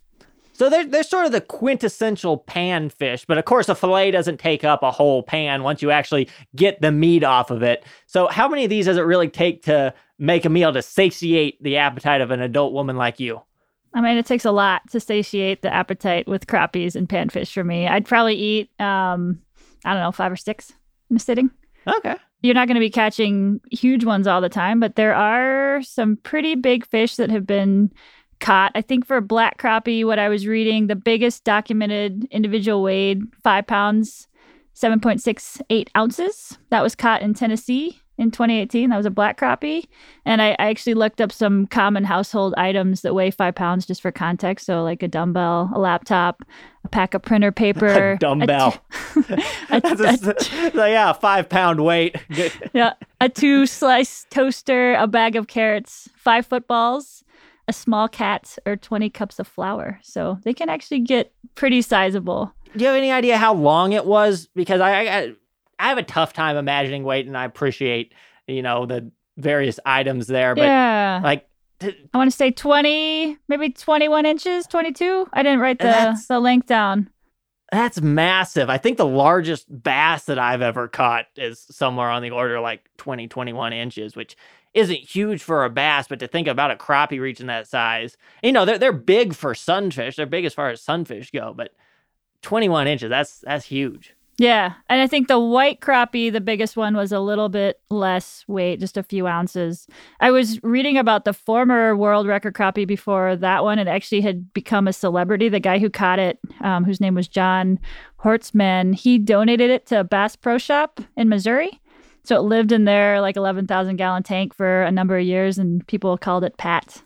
So 0.54 0.72
they're, 0.72 0.86
they're 0.86 1.04
sort 1.04 1.28
of 1.28 1.32
the 1.32 1.42
quintessential 1.42 2.38
pan 2.40 2.90
fish, 2.90 3.26
but 3.26 3.38
of 3.38 3.46
course, 3.46 3.70
a 3.70 3.76
fillet 3.76 4.10
doesn't 4.10 4.40
take 4.40 4.64
up 4.64 4.82
a 4.82 4.90
whole 4.90 5.22
pan 5.22 5.62
once 5.62 5.84
you 5.84 5.92
actually 5.92 6.30
get 6.56 6.82
the 6.82 6.92
meat 6.92 7.24
off 7.24 7.52
of 7.52 7.62
it. 7.62 7.86
So, 8.08 8.26
how 8.28 8.48
many 8.48 8.64
of 8.64 8.72
these 8.72 8.86
does 8.86 8.98
it 8.98 9.02
really 9.02 9.30
take 9.30 9.62
to 9.66 9.94
make 10.18 10.46
a 10.46 10.50
meal 10.50 10.74
to 10.74 10.82
satiate 10.82 11.62
the 11.62 11.78
appetite 11.78 12.22
of 12.22 12.32
an 12.32 12.42
adult 12.42 12.74
woman 12.74 12.98
like 12.98 13.20
you? 13.20 13.40
I 13.94 14.02
mean, 14.02 14.18
it 14.18 14.26
takes 14.26 14.46
a 14.46 14.52
lot 14.52 14.82
to 14.90 15.00
satiate 15.00 15.62
the 15.62 15.72
appetite 15.72 16.28
with 16.28 16.48
crappies 16.48 16.96
and 16.96 17.08
panfish 17.08 17.52
for 17.52 17.64
me. 17.64 17.88
I'd 17.88 18.06
probably 18.06 18.36
eat, 18.36 18.72
um, 18.82 19.40
I 19.86 19.94
don't 19.94 20.02
know, 20.02 20.12
five 20.12 20.32
or 20.32 20.36
six 20.36 20.74
in 21.12 21.18
a 21.18 21.20
sitting. 21.20 21.52
Okay. 21.86 22.16
You're 22.42 22.54
not 22.54 22.68
going 22.68 22.76
to 22.76 22.82
be 22.82 22.90
catching 22.90 23.60
huge 23.72 24.06
ones 24.06 24.28
all 24.28 24.42
the 24.42 24.50
time, 24.50 24.80
but 24.80 24.96
there 24.96 25.16
are 25.16 25.82
some 25.82 26.18
pretty 26.18 26.56
big 26.56 26.86
fish 26.86 27.16
that 27.16 27.32
have 27.32 27.48
been 27.48 27.92
caught. 28.40 28.72
I 28.76 28.82
think 28.82 29.06
for 29.06 29.20
black 29.22 29.60
crappie, 29.60 30.06
what 30.06 30.20
I 30.20 30.30
was 30.30 30.46
reading, 30.46 30.88
the 30.88 30.96
biggest 30.96 31.44
documented 31.44 32.26
individual 32.30 32.84
weighed 32.84 33.24
five 33.44 33.66
pounds, 33.66 34.28
7.68 34.76 35.90
ounces. 35.98 36.58
That 36.70 36.84
was 36.84 36.96
caught 36.96 37.24
in 37.24 37.34
Tennessee 37.34 38.02
in 38.18 38.32
2018. 38.32 38.90
That 38.90 38.98
was 38.98 39.06
a 39.06 39.12
black 39.12 39.40
crappie. 39.40 39.86
And 40.26 40.42
I, 40.42 40.52
I, 40.52 40.68
actually 40.70 40.96
looked 40.96 41.22
up 41.22 41.32
some 41.32 41.68
common 41.68 42.04
household 42.04 42.54
items 42.58 43.02
that 43.02 43.14
weigh 43.14 43.32
five 43.32 43.56
pounds 43.56 43.86
just 43.86 44.02
for 44.02 44.12
context. 44.12 44.66
So, 44.66 44.84
like 44.84 45.04
a 45.04 45.08
dumbbell, 45.08 45.70
a 45.74 45.80
laptop, 45.80 46.44
a 46.84 46.90
pack 46.90 47.14
of 47.14 47.22
printer 47.22 47.52
paper, 47.64 48.14
a 48.14 48.18
dumbbell. 48.18 48.76
A 49.70 49.82
t- 49.82 50.04
a, 50.04 50.80
a, 50.80 50.90
yeah, 50.90 51.14
five 51.14 51.50
pound 51.50 51.84
weight. 51.84 52.16
yeah. 52.74 52.94
A 53.20 53.30
two 53.30 53.66
slice 53.66 54.26
toaster, 54.30 54.94
a 54.94 55.08
bag 55.08 55.36
of 55.36 55.48
carrots, 55.48 56.10
five 56.16 56.46
footballs, 56.46 57.24
a 57.68 57.74
small 57.74 58.08
cat 58.08 58.58
or 58.66 58.78
20 58.78 59.10
cups 59.10 59.40
of 59.40 59.48
flour. 59.48 60.00
So 60.04 60.40
they 60.44 60.54
can 60.54 60.70
actually 60.70 61.00
get 61.00 61.34
pretty 61.56 61.82
sizable. 61.82 62.54
Do 62.76 62.84
you 62.84 62.88
have 62.88 62.96
any 62.96 63.12
idea 63.12 63.38
how 63.38 63.54
long 63.54 63.94
it 63.94 64.06
was? 64.06 64.48
Because 64.56 64.82
I, 64.82 65.02
I, 65.02 65.34
I 65.80 65.90
have 65.90 65.98
a 65.98 66.04
tough 66.04 66.34
time 66.34 66.58
imagining 66.58 67.04
weight, 67.04 67.28
and 67.28 67.38
I 67.38 67.46
appreciate 67.46 68.14
you 68.48 68.62
know 68.62 68.86
the 68.86 69.12
various 69.38 69.80
items 69.86 70.28
there, 70.28 70.56
but 70.56 70.64
yeah. 70.64 71.22
like 71.24 71.48
I 71.82 71.94
want 72.16 72.32
to 72.32 72.36
say 72.36 72.52
20, 72.52 73.38
maybe 73.48 73.70
21 73.70 74.26
inches, 74.26 74.66
22. 74.66 75.28
I 75.32 75.44
didn't 75.44 75.60
write 75.60 75.80
the, 75.80 76.20
the 76.28 76.40
length 76.40 76.68
down. 76.68 77.10
That's 77.72 78.02
massive. 78.02 78.70
I 78.70 78.78
think 78.78 78.98
the 78.98 79.06
largest 79.06 79.66
bass 79.84 80.24
that 80.26 80.40
I've 80.40 80.62
ever 80.62 80.88
caught 80.88 81.26
is 81.36 81.66
somewhere 81.70 82.10
on 82.10 82.22
the 82.24 82.32
order 82.32 82.60
like 82.60 82.90
20, 82.98 83.28
21 83.28 83.74
inches, 83.74 84.16
which 84.16 84.38
isn't 84.74 84.98
huge 84.98 85.44
for 85.44 85.66
a 85.66 85.70
bass, 85.70 86.08
but 86.08 86.20
to 86.20 86.28
think 86.28 86.48
about 86.48 86.72
a 86.72 86.76
crappie 86.76 87.20
reaching 87.20 87.48
that 87.48 87.68
size, 87.68 88.18
you 88.42 88.52
know, 88.52 88.64
they're, 88.64 88.80
they're 88.80 88.94
big 88.94 89.36
for 89.36 89.54
sunfish. 89.54 90.16
They're 90.16 90.26
big 90.26 90.46
as 90.46 90.54
far 90.54 90.70
as 90.70 90.82
sunfish 90.82 91.32
go, 91.32 91.54
but 91.56 91.74
21 92.42 92.88
inches, 92.88 93.10
that's, 93.10 93.40
that's 93.40 93.66
huge. 93.66 94.16
Yeah. 94.40 94.74
And 94.88 95.02
I 95.02 95.08
think 95.08 95.28
the 95.28 95.40
white 95.40 95.80
crappie, 95.80 96.32
the 96.32 96.42
biggest 96.42 96.78
one, 96.78 96.96
was 96.96 97.12
a 97.12 97.20
little 97.20 97.50
bit 97.50 97.80
less 97.90 98.46
weight, 98.48 98.80
just 98.80 98.96
a 98.96 99.02
few 99.02 99.26
ounces. 99.26 99.88
I 100.20 100.30
was 100.30 100.62
reading 100.64 100.98
about 100.98 101.26
the 101.26 101.34
former 101.34 101.96
world 101.96 102.28
record 102.28 102.54
crappie 102.54 102.86
before 102.86 103.36
that 103.36 103.64
one. 103.64 103.80
It 103.80 103.88
actually 103.88 104.22
had 104.22 104.54
become 104.54 104.88
a 104.88 104.94
celebrity. 104.94 105.50
The 105.50 105.60
guy 105.60 105.80
who 105.80 105.90
caught 105.90 106.20
it, 106.20 106.38
um, 106.62 106.86
whose 106.86 107.02
name 107.02 107.16
was 107.16 107.28
John 107.28 107.80
Horstman, 108.24 108.94
he 108.94 109.18
donated 109.18 109.72
it 109.72 109.88
to 109.88 110.02
a 110.02 110.04
Bass 110.04 110.36
Pro 110.36 110.60
Shop 110.60 111.02
in 111.16 111.30
Missouri. 111.30 111.82
So 112.24 112.36
it 112.36 112.42
lived 112.42 112.72
in 112.72 112.86
their 112.86 113.22
like 113.22 113.38
11,000 113.38 113.96
gallon 113.96 114.22
tank 114.22 114.54
for 114.54 114.84
a 114.84 114.92
number 114.92 115.18
of 115.18 115.26
years, 115.26 115.58
and 115.58 115.86
people 115.88 116.16
called 116.16 116.44
it 116.44 116.58
Pat. 116.58 117.02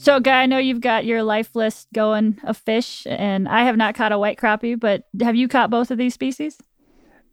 So, 0.00 0.18
Guy, 0.18 0.44
I 0.44 0.46
know 0.46 0.56
you've 0.56 0.80
got 0.80 1.04
your 1.04 1.22
life 1.22 1.54
list 1.54 1.88
going 1.92 2.40
of 2.44 2.56
fish, 2.56 3.06
and 3.06 3.46
I 3.46 3.64
have 3.64 3.76
not 3.76 3.94
caught 3.94 4.12
a 4.12 4.18
white 4.18 4.38
crappie, 4.38 4.80
but 4.80 5.06
have 5.20 5.36
you 5.36 5.46
caught 5.46 5.68
both 5.68 5.90
of 5.90 5.98
these 5.98 6.14
species? 6.14 6.56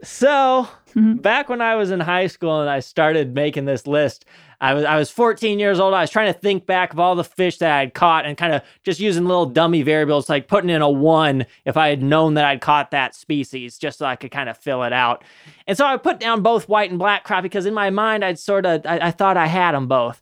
So, 0.04 0.68
mm-hmm. 0.90 1.14
back 1.14 1.48
when 1.48 1.62
I 1.62 1.76
was 1.76 1.92
in 1.92 2.02
high 2.02 2.28
school 2.28 2.60
and 2.60 2.70
I 2.70 2.82
started 2.82 3.34
making 3.34 3.64
this 3.64 3.88
list, 3.88 4.26
I 4.60 4.74
was 4.74 4.84
I 4.84 4.98
was 4.98 5.10
14 5.10 5.60
years 5.60 5.80
old. 5.80 5.94
I 5.94 6.02
was 6.02 6.10
trying 6.10 6.34
to 6.34 6.38
think 6.38 6.66
back 6.66 6.92
of 6.92 7.00
all 7.00 7.16
the 7.16 7.24
fish 7.24 7.58
that 7.60 7.72
I'd 7.72 7.94
caught 7.94 8.26
and 8.26 8.38
kind 8.38 8.54
of 8.54 8.62
just 8.84 9.00
using 9.00 9.24
little 9.24 9.46
dummy 9.46 9.82
variables 9.82 10.28
like 10.28 10.50
putting 10.50 10.70
in 10.70 10.82
a 10.82 10.90
1 10.90 11.46
if 11.64 11.78
I 11.78 11.88
had 11.88 12.04
known 12.04 12.34
that 12.34 12.44
I'd 12.44 12.60
caught 12.60 12.92
that 12.92 13.16
species 13.16 13.78
just 13.78 14.00
so 14.00 14.06
I 14.06 14.18
could 14.18 14.32
kind 14.32 14.50
of 14.50 14.58
fill 14.58 14.84
it 14.84 14.92
out. 14.92 15.24
And 15.68 15.78
so 15.78 15.86
I 15.86 15.96
put 15.96 16.20
down 16.20 16.42
both 16.42 16.68
white 16.68 16.90
and 16.90 17.00
black 17.00 17.26
crappie 17.26 17.44
because 17.44 17.66
in 17.66 17.74
my 17.74 17.92
mind 17.92 18.26
I'd 18.26 18.40
sort 18.40 18.66
of 18.66 18.86
I, 18.86 19.00
I 19.08 19.12
thought 19.12 19.38
I 19.38 19.48
had 19.48 19.72
them 19.72 19.88
both. 19.88 20.22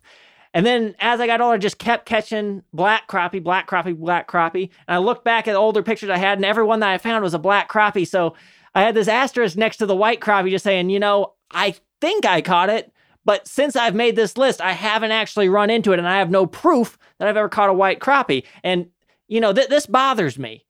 And 0.56 0.64
then 0.64 0.94
as 1.00 1.20
I 1.20 1.26
got 1.26 1.42
older, 1.42 1.56
I 1.56 1.58
just 1.58 1.78
kept 1.78 2.06
catching 2.06 2.62
black 2.72 3.08
crappie, 3.08 3.44
black 3.44 3.68
crappie, 3.68 3.94
black 3.94 4.26
crappie. 4.26 4.70
And 4.88 4.94
I 4.94 4.96
looked 4.96 5.22
back 5.22 5.46
at 5.46 5.54
older 5.54 5.82
pictures 5.82 6.08
I 6.08 6.16
had, 6.16 6.38
and 6.38 6.46
every 6.46 6.64
one 6.64 6.80
that 6.80 6.88
I 6.88 6.96
found 6.96 7.22
was 7.22 7.34
a 7.34 7.38
black 7.38 7.70
crappie. 7.70 8.08
So 8.08 8.34
I 8.74 8.80
had 8.80 8.94
this 8.94 9.06
asterisk 9.06 9.58
next 9.58 9.76
to 9.76 9.86
the 9.86 9.94
white 9.94 10.20
crappie 10.20 10.48
just 10.48 10.64
saying, 10.64 10.88
you 10.88 10.98
know, 10.98 11.34
I 11.50 11.74
think 12.00 12.24
I 12.24 12.40
caught 12.40 12.70
it, 12.70 12.90
but 13.22 13.46
since 13.46 13.76
I've 13.76 13.94
made 13.94 14.16
this 14.16 14.38
list, 14.38 14.62
I 14.62 14.72
haven't 14.72 15.10
actually 15.10 15.50
run 15.50 15.68
into 15.68 15.92
it, 15.92 15.98
and 15.98 16.08
I 16.08 16.20
have 16.20 16.30
no 16.30 16.46
proof 16.46 16.96
that 17.18 17.28
I've 17.28 17.36
ever 17.36 17.50
caught 17.50 17.68
a 17.68 17.74
white 17.74 18.00
crappie. 18.00 18.44
And, 18.64 18.86
you 19.28 19.42
know, 19.42 19.52
th- 19.52 19.68
this 19.68 19.84
bothers 19.84 20.38
me. 20.38 20.64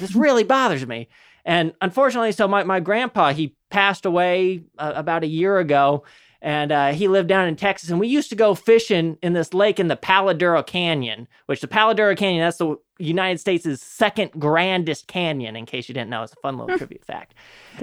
This 0.00 0.14
really 0.14 0.44
bothers 0.44 0.86
me. 0.86 1.08
And 1.46 1.72
unfortunately, 1.80 2.32
so 2.32 2.46
my, 2.46 2.62
my 2.64 2.80
grandpa, 2.80 3.32
he 3.32 3.56
passed 3.70 4.04
away 4.04 4.64
uh, 4.76 4.92
about 4.94 5.24
a 5.24 5.28
year 5.28 5.56
ago 5.56 6.04
and 6.42 6.72
uh, 6.72 6.92
he 6.92 7.08
lived 7.08 7.28
down 7.28 7.48
in 7.48 7.56
Texas. 7.56 7.90
And 7.90 8.00
we 8.00 8.08
used 8.08 8.30
to 8.30 8.36
go 8.36 8.54
fishing 8.54 9.18
in 9.22 9.34
this 9.34 9.52
lake 9.52 9.78
in 9.78 9.88
the 9.88 9.96
Palo 9.96 10.32
Duro 10.32 10.62
Canyon, 10.62 11.28
which 11.46 11.60
the 11.60 11.68
Palo 11.68 11.92
Duro 11.92 12.14
Canyon, 12.14 12.42
that's 12.42 12.58
the 12.58 12.76
United 12.98 13.38
States' 13.38 13.82
second 13.82 14.32
grandest 14.38 15.06
canyon, 15.06 15.56
in 15.56 15.66
case 15.66 15.88
you 15.88 15.94
didn't 15.94 16.10
know. 16.10 16.22
It's 16.22 16.32
a 16.32 16.40
fun 16.40 16.58
little 16.58 16.78
trivia 16.78 16.98
fact. 17.02 17.34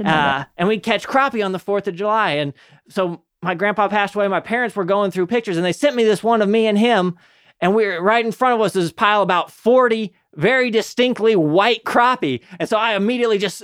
Uh, 0.04 0.46
and 0.58 0.68
we'd 0.68 0.84
catch 0.84 1.08
crappie 1.08 1.46
on 1.46 1.52
the 1.52 1.60
4th 1.60 1.88
of 1.88 1.96
July. 1.96 2.32
And 2.32 2.54
so 2.90 3.22
my 3.42 3.54
grandpa 3.56 3.88
passed 3.88 4.16
away. 4.16 4.28
My 4.28 4.40
parents 4.40 4.76
were 4.76 4.86
going 4.86 5.12
through 5.12 5.28
pictures, 5.28 5.58
and 5.58 5.66
they 5.66 5.74
sent 5.74 5.96
me 5.96 6.04
this 6.04 6.24
one 6.24 6.42
of 6.42 6.50
me 6.50 6.66
and 6.68 6.78
him. 6.78 7.18
And 7.60 7.74
we 7.74 7.86
are 7.86 8.02
right 8.02 8.26
in 8.26 8.32
front 8.32 8.56
of 8.56 8.62
us 8.62 8.76
is 8.76 8.86
this 8.86 8.92
pile 8.92 9.22
about 9.22 9.52
40 9.52 10.14
very 10.38 10.70
distinctly 10.70 11.36
white 11.36 11.84
crappie. 11.84 12.42
And 12.60 12.70
so 12.70 12.78
I 12.78 12.96
immediately 12.96 13.38
just 13.38 13.64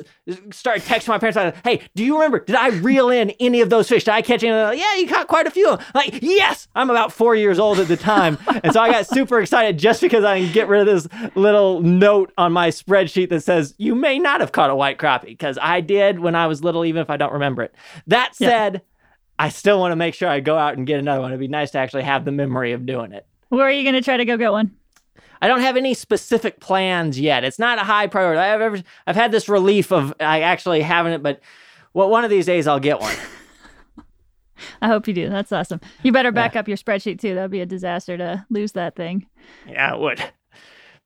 started 0.51 0.83
texting 0.83 1.09
my 1.09 1.19
parents, 1.19 1.37
like, 1.37 1.55
hey, 1.63 1.81
do 1.95 2.03
you 2.03 2.15
remember? 2.15 2.39
Did 2.39 2.55
I 2.55 2.69
reel 2.69 3.09
in 3.09 3.29
any 3.39 3.61
of 3.61 3.69
those 3.69 3.87
fish? 3.87 4.03
Did 4.03 4.11
I 4.11 4.21
catch 4.21 4.43
any? 4.43 4.51
of 4.51 4.69
Like, 4.69 4.79
yeah, 4.79 4.95
you 4.95 5.07
caught 5.07 5.27
quite 5.27 5.47
a 5.47 5.51
few. 5.51 5.77
Like, 5.95 6.19
yes, 6.21 6.67
I'm 6.75 6.89
about 6.89 7.13
four 7.13 7.35
years 7.35 7.59
old 7.59 7.79
at 7.79 7.87
the 7.87 7.97
time. 7.97 8.37
and 8.63 8.73
so 8.73 8.81
I 8.81 8.91
got 8.91 9.07
super 9.07 9.39
excited 9.39 9.77
just 9.77 10.01
because 10.01 10.23
I 10.23 10.41
can 10.41 10.51
get 10.51 10.67
rid 10.67 10.81
of 10.81 10.87
this 10.87 11.07
little 11.35 11.81
note 11.81 12.33
on 12.37 12.51
my 12.51 12.69
spreadsheet 12.69 13.29
that 13.29 13.41
says, 13.41 13.75
you 13.77 13.95
may 13.95 14.19
not 14.19 14.41
have 14.41 14.51
caught 14.51 14.69
a 14.69 14.75
white 14.75 14.97
crappie 14.97 15.25
because 15.25 15.57
I 15.61 15.81
did 15.81 16.19
when 16.19 16.35
I 16.35 16.47
was 16.47 16.63
little, 16.63 16.83
even 16.85 17.01
if 17.01 17.09
I 17.09 17.17
don't 17.17 17.33
remember 17.33 17.61
it. 17.61 17.73
That 18.07 18.35
said, 18.35 18.73
yeah. 18.73 18.79
I 19.37 19.49
still 19.49 19.79
want 19.79 19.91
to 19.91 19.95
make 19.95 20.15
sure 20.15 20.29
I 20.29 20.39
go 20.39 20.57
out 20.57 20.77
and 20.77 20.87
get 20.87 20.99
another 20.99 21.21
one. 21.21 21.31
It'd 21.31 21.39
be 21.39 21.47
nice 21.47 21.71
to 21.71 21.77
actually 21.77 22.03
have 22.03 22.25
the 22.25 22.31
memory 22.31 22.71
of 22.71 22.85
doing 22.85 23.11
it. 23.11 23.27
Where 23.49 23.67
are 23.67 23.71
you 23.71 23.83
going 23.83 23.95
to 23.95 24.01
try 24.01 24.17
to 24.17 24.25
go 24.25 24.37
get 24.37 24.51
one? 24.51 24.71
I 25.41 25.47
don't 25.47 25.61
have 25.61 25.77
any 25.77 25.93
specific 25.93 26.59
plans 26.59 27.19
yet. 27.19 27.43
It's 27.43 27.59
not 27.59 27.77
a 27.77 27.83
high 27.83 28.07
priority. 28.07 28.39
I've 28.39 28.61
ever, 28.61 28.81
I've 29.05 29.15
had 29.15 29.31
this 29.31 29.49
relief 29.49 29.91
of 29.91 30.13
I 30.19 30.41
actually 30.41 30.81
having 30.81 31.13
it, 31.13 31.21
but 31.21 31.41
well, 31.93 32.09
one 32.09 32.23
of 32.23 32.29
these 32.29 32.45
days 32.45 32.67
I'll 32.67 32.79
get 32.79 32.99
one. 32.99 33.15
I 34.81 34.87
hope 34.87 35.07
you 35.07 35.13
do. 35.13 35.29
That's 35.29 35.51
awesome. 35.51 35.81
You 36.03 36.11
better 36.11 36.31
back 36.31 36.53
yeah. 36.53 36.61
up 36.61 36.67
your 36.67 36.77
spreadsheet 36.77 37.19
too. 37.19 37.35
That'd 37.35 37.51
be 37.51 37.61
a 37.61 37.65
disaster 37.65 38.17
to 38.17 38.45
lose 38.49 38.73
that 38.73 38.95
thing. 38.95 39.27
Yeah, 39.67 39.93
it 39.93 39.99
would. 39.99 40.23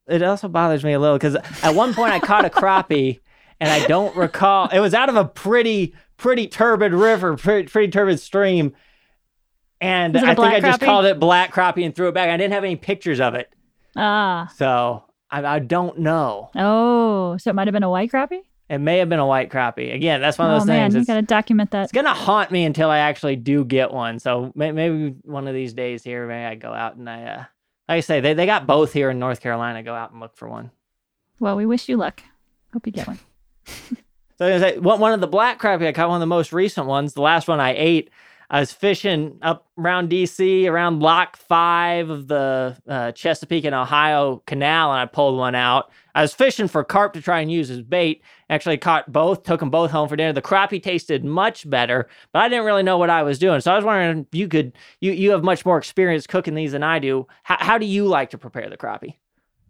It 0.07 0.23
also 0.23 0.47
bothers 0.47 0.83
me 0.83 0.93
a 0.93 0.99
little 0.99 1.17
because 1.17 1.35
at 1.63 1.75
one 1.75 1.93
point 1.93 2.13
I 2.13 2.19
caught 2.19 2.45
a 2.45 2.49
crappie 2.49 3.19
and 3.59 3.69
I 3.69 3.85
don't 3.87 4.15
recall. 4.15 4.69
It 4.69 4.79
was 4.79 4.93
out 4.93 5.09
of 5.09 5.15
a 5.15 5.25
pretty, 5.25 5.95
pretty 6.17 6.47
turbid 6.47 6.93
river, 6.93 7.35
pretty, 7.35 7.67
pretty 7.67 7.91
turbid 7.91 8.19
stream. 8.19 8.73
And 9.79 10.17
I 10.17 10.33
think 10.33 10.53
I 10.53 10.59
just 10.59 10.81
called 10.81 11.05
it 11.05 11.19
black 11.19 11.53
crappie 11.53 11.85
and 11.85 11.95
threw 11.95 12.07
it 12.07 12.13
back. 12.13 12.29
I 12.29 12.37
didn't 12.37 12.53
have 12.53 12.63
any 12.63 12.75
pictures 12.75 13.19
of 13.19 13.35
it. 13.35 13.53
Ah. 13.97 14.51
So 14.55 15.03
I, 15.29 15.43
I 15.43 15.59
don't 15.59 15.99
know. 15.99 16.49
Oh, 16.55 17.37
so 17.37 17.49
it 17.49 17.53
might 17.53 17.67
have 17.67 17.73
been 17.73 17.83
a 17.83 17.89
white 17.89 18.11
crappie? 18.11 18.41
It 18.69 18.79
may 18.79 18.97
have 18.97 19.07
been 19.07 19.19
a 19.19 19.25
white 19.25 19.49
crappie. 19.49 19.93
Again, 19.93 20.19
that's 20.19 20.37
one 20.37 20.51
of 20.51 20.59
those 20.59 20.69
oh, 20.69 20.73
man, 20.73 20.91
things. 20.91 21.07
You 21.07 21.13
got 21.13 21.21
to 21.21 21.25
document 21.25 21.71
that. 21.71 21.83
It's 21.83 21.93
gonna 21.93 22.13
haunt 22.13 22.51
me 22.51 22.65
until 22.65 22.89
I 22.89 22.99
actually 22.99 23.37
do 23.37 23.63
get 23.63 23.91
one. 23.91 24.19
So 24.19 24.51
maybe 24.55 25.15
one 25.23 25.47
of 25.47 25.53
these 25.53 25.73
days 25.73 26.03
here, 26.03 26.27
maybe 26.27 26.45
I 26.45 26.55
go 26.55 26.73
out 26.73 26.97
and 26.97 27.09
I, 27.09 27.23
uh, 27.23 27.37
like 27.87 27.97
I 27.97 27.99
say, 28.01 28.19
they 28.19 28.33
they 28.33 28.45
got 28.45 28.67
both 28.67 28.91
here 28.91 29.09
in 29.09 29.19
North 29.19 29.39
Carolina. 29.39 29.83
Go 29.83 29.93
out 29.93 30.11
and 30.11 30.19
look 30.19 30.35
for 30.35 30.49
one. 30.49 30.71
Well, 31.39 31.55
we 31.55 31.65
wish 31.65 31.87
you 31.87 31.95
luck. 31.95 32.21
Hope 32.73 32.85
you 32.85 32.91
get 32.91 33.07
one. 33.07 33.19
so 34.37 34.55
I 34.55 34.59
say, 34.59 34.77
one 34.79 35.13
of 35.13 35.21
the 35.21 35.27
black 35.27 35.61
crappie 35.61 35.87
I 35.87 35.93
caught, 35.93 36.09
one 36.09 36.17
of 36.17 36.21
the 36.21 36.25
most 36.25 36.51
recent 36.51 36.87
ones. 36.87 37.13
The 37.13 37.21
last 37.21 37.47
one 37.47 37.61
I 37.61 37.73
ate. 37.73 38.09
I 38.49 38.61
was 38.61 38.71
fishing 38.71 39.39
up 39.41 39.67
around 39.77 40.09
DC, 40.09 40.69
around 40.69 41.01
Lock 41.01 41.35
Five 41.35 42.09
of 42.09 42.27
the 42.27 42.77
uh, 42.87 43.11
Chesapeake 43.11 43.65
and 43.65 43.75
Ohio 43.75 44.41
Canal, 44.45 44.93
and 44.93 45.01
I 45.01 45.05
pulled 45.05 45.37
one 45.37 45.53
out. 45.53 45.91
I 46.15 46.21
was 46.21 46.33
fishing 46.33 46.69
for 46.69 46.83
carp 46.85 47.13
to 47.13 47.21
try 47.21 47.41
and 47.41 47.51
use 47.51 47.69
as 47.69 47.81
bait. 47.81 48.21
Actually, 48.49 48.77
caught 48.77 49.11
both, 49.11 49.43
took 49.43 49.59
them 49.59 49.69
both 49.69 49.91
home 49.91 50.07
for 50.07 50.15
dinner. 50.15 50.31
The 50.31 50.41
crappie 50.41 50.81
tasted 50.81 51.25
much 51.25 51.69
better, 51.69 52.07
but 52.31 52.39
I 52.39 52.47
didn't 52.47 52.65
really 52.65 52.83
know 52.83 52.97
what 52.97 53.09
I 53.09 53.21
was 53.21 53.37
doing. 53.37 53.59
So 53.59 53.73
I 53.73 53.75
was 53.75 53.83
wondering 53.83 54.25
if 54.31 54.37
you 54.37 54.47
could, 54.47 54.71
you 55.01 55.11
you 55.11 55.31
have 55.31 55.43
much 55.43 55.65
more 55.65 55.77
experience 55.77 56.25
cooking 56.25 56.55
these 56.55 56.71
than 56.71 56.83
I 56.83 56.99
do. 56.99 57.27
How, 57.43 57.57
how 57.59 57.77
do 57.77 57.85
you 57.85 58.05
like 58.05 58.29
to 58.29 58.37
prepare 58.37 58.69
the 58.69 58.77
crappie? 58.77 59.15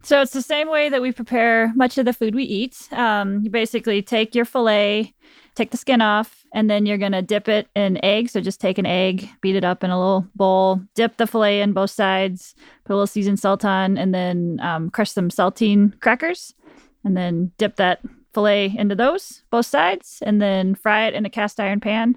So 0.02 0.22
it's 0.22 0.32
the 0.32 0.42
same 0.42 0.70
way 0.70 0.88
that 0.88 1.02
we 1.02 1.10
prepare 1.10 1.72
much 1.74 1.98
of 1.98 2.04
the 2.04 2.12
food 2.12 2.34
we 2.34 2.44
eat. 2.44 2.88
Um, 2.92 3.42
you 3.42 3.50
basically 3.50 4.00
take 4.02 4.34
your 4.34 4.44
fillet, 4.44 5.14
take 5.58 5.72
the 5.72 5.76
skin 5.76 6.00
off, 6.00 6.46
and 6.54 6.70
then 6.70 6.86
you're 6.86 6.96
gonna 6.96 7.20
dip 7.20 7.48
it 7.48 7.68
in 7.74 8.02
egg. 8.04 8.30
So 8.30 8.40
just 8.40 8.60
take 8.60 8.78
an 8.78 8.86
egg, 8.86 9.28
beat 9.42 9.56
it 9.56 9.64
up 9.64 9.84
in 9.84 9.90
a 9.90 9.98
little 9.98 10.26
bowl, 10.34 10.80
dip 10.94 11.16
the 11.16 11.26
fillet 11.26 11.60
in 11.60 11.72
both 11.72 11.90
sides, 11.90 12.54
put 12.84 12.94
a 12.94 12.96
little 12.96 13.06
seasoned 13.06 13.40
salt 13.40 13.64
on, 13.64 13.98
and 13.98 14.14
then 14.14 14.58
um, 14.62 14.88
crush 14.88 15.10
some 15.10 15.28
saltine 15.28 16.00
crackers, 16.00 16.54
and 17.04 17.16
then 17.16 17.52
dip 17.58 17.76
that 17.76 18.00
fillet 18.32 18.74
into 18.78 18.94
those 18.94 19.42
both 19.50 19.66
sides, 19.66 20.22
and 20.22 20.40
then 20.40 20.74
fry 20.74 21.06
it 21.06 21.14
in 21.14 21.26
a 21.26 21.30
cast 21.30 21.60
iron 21.60 21.80
pan 21.80 22.16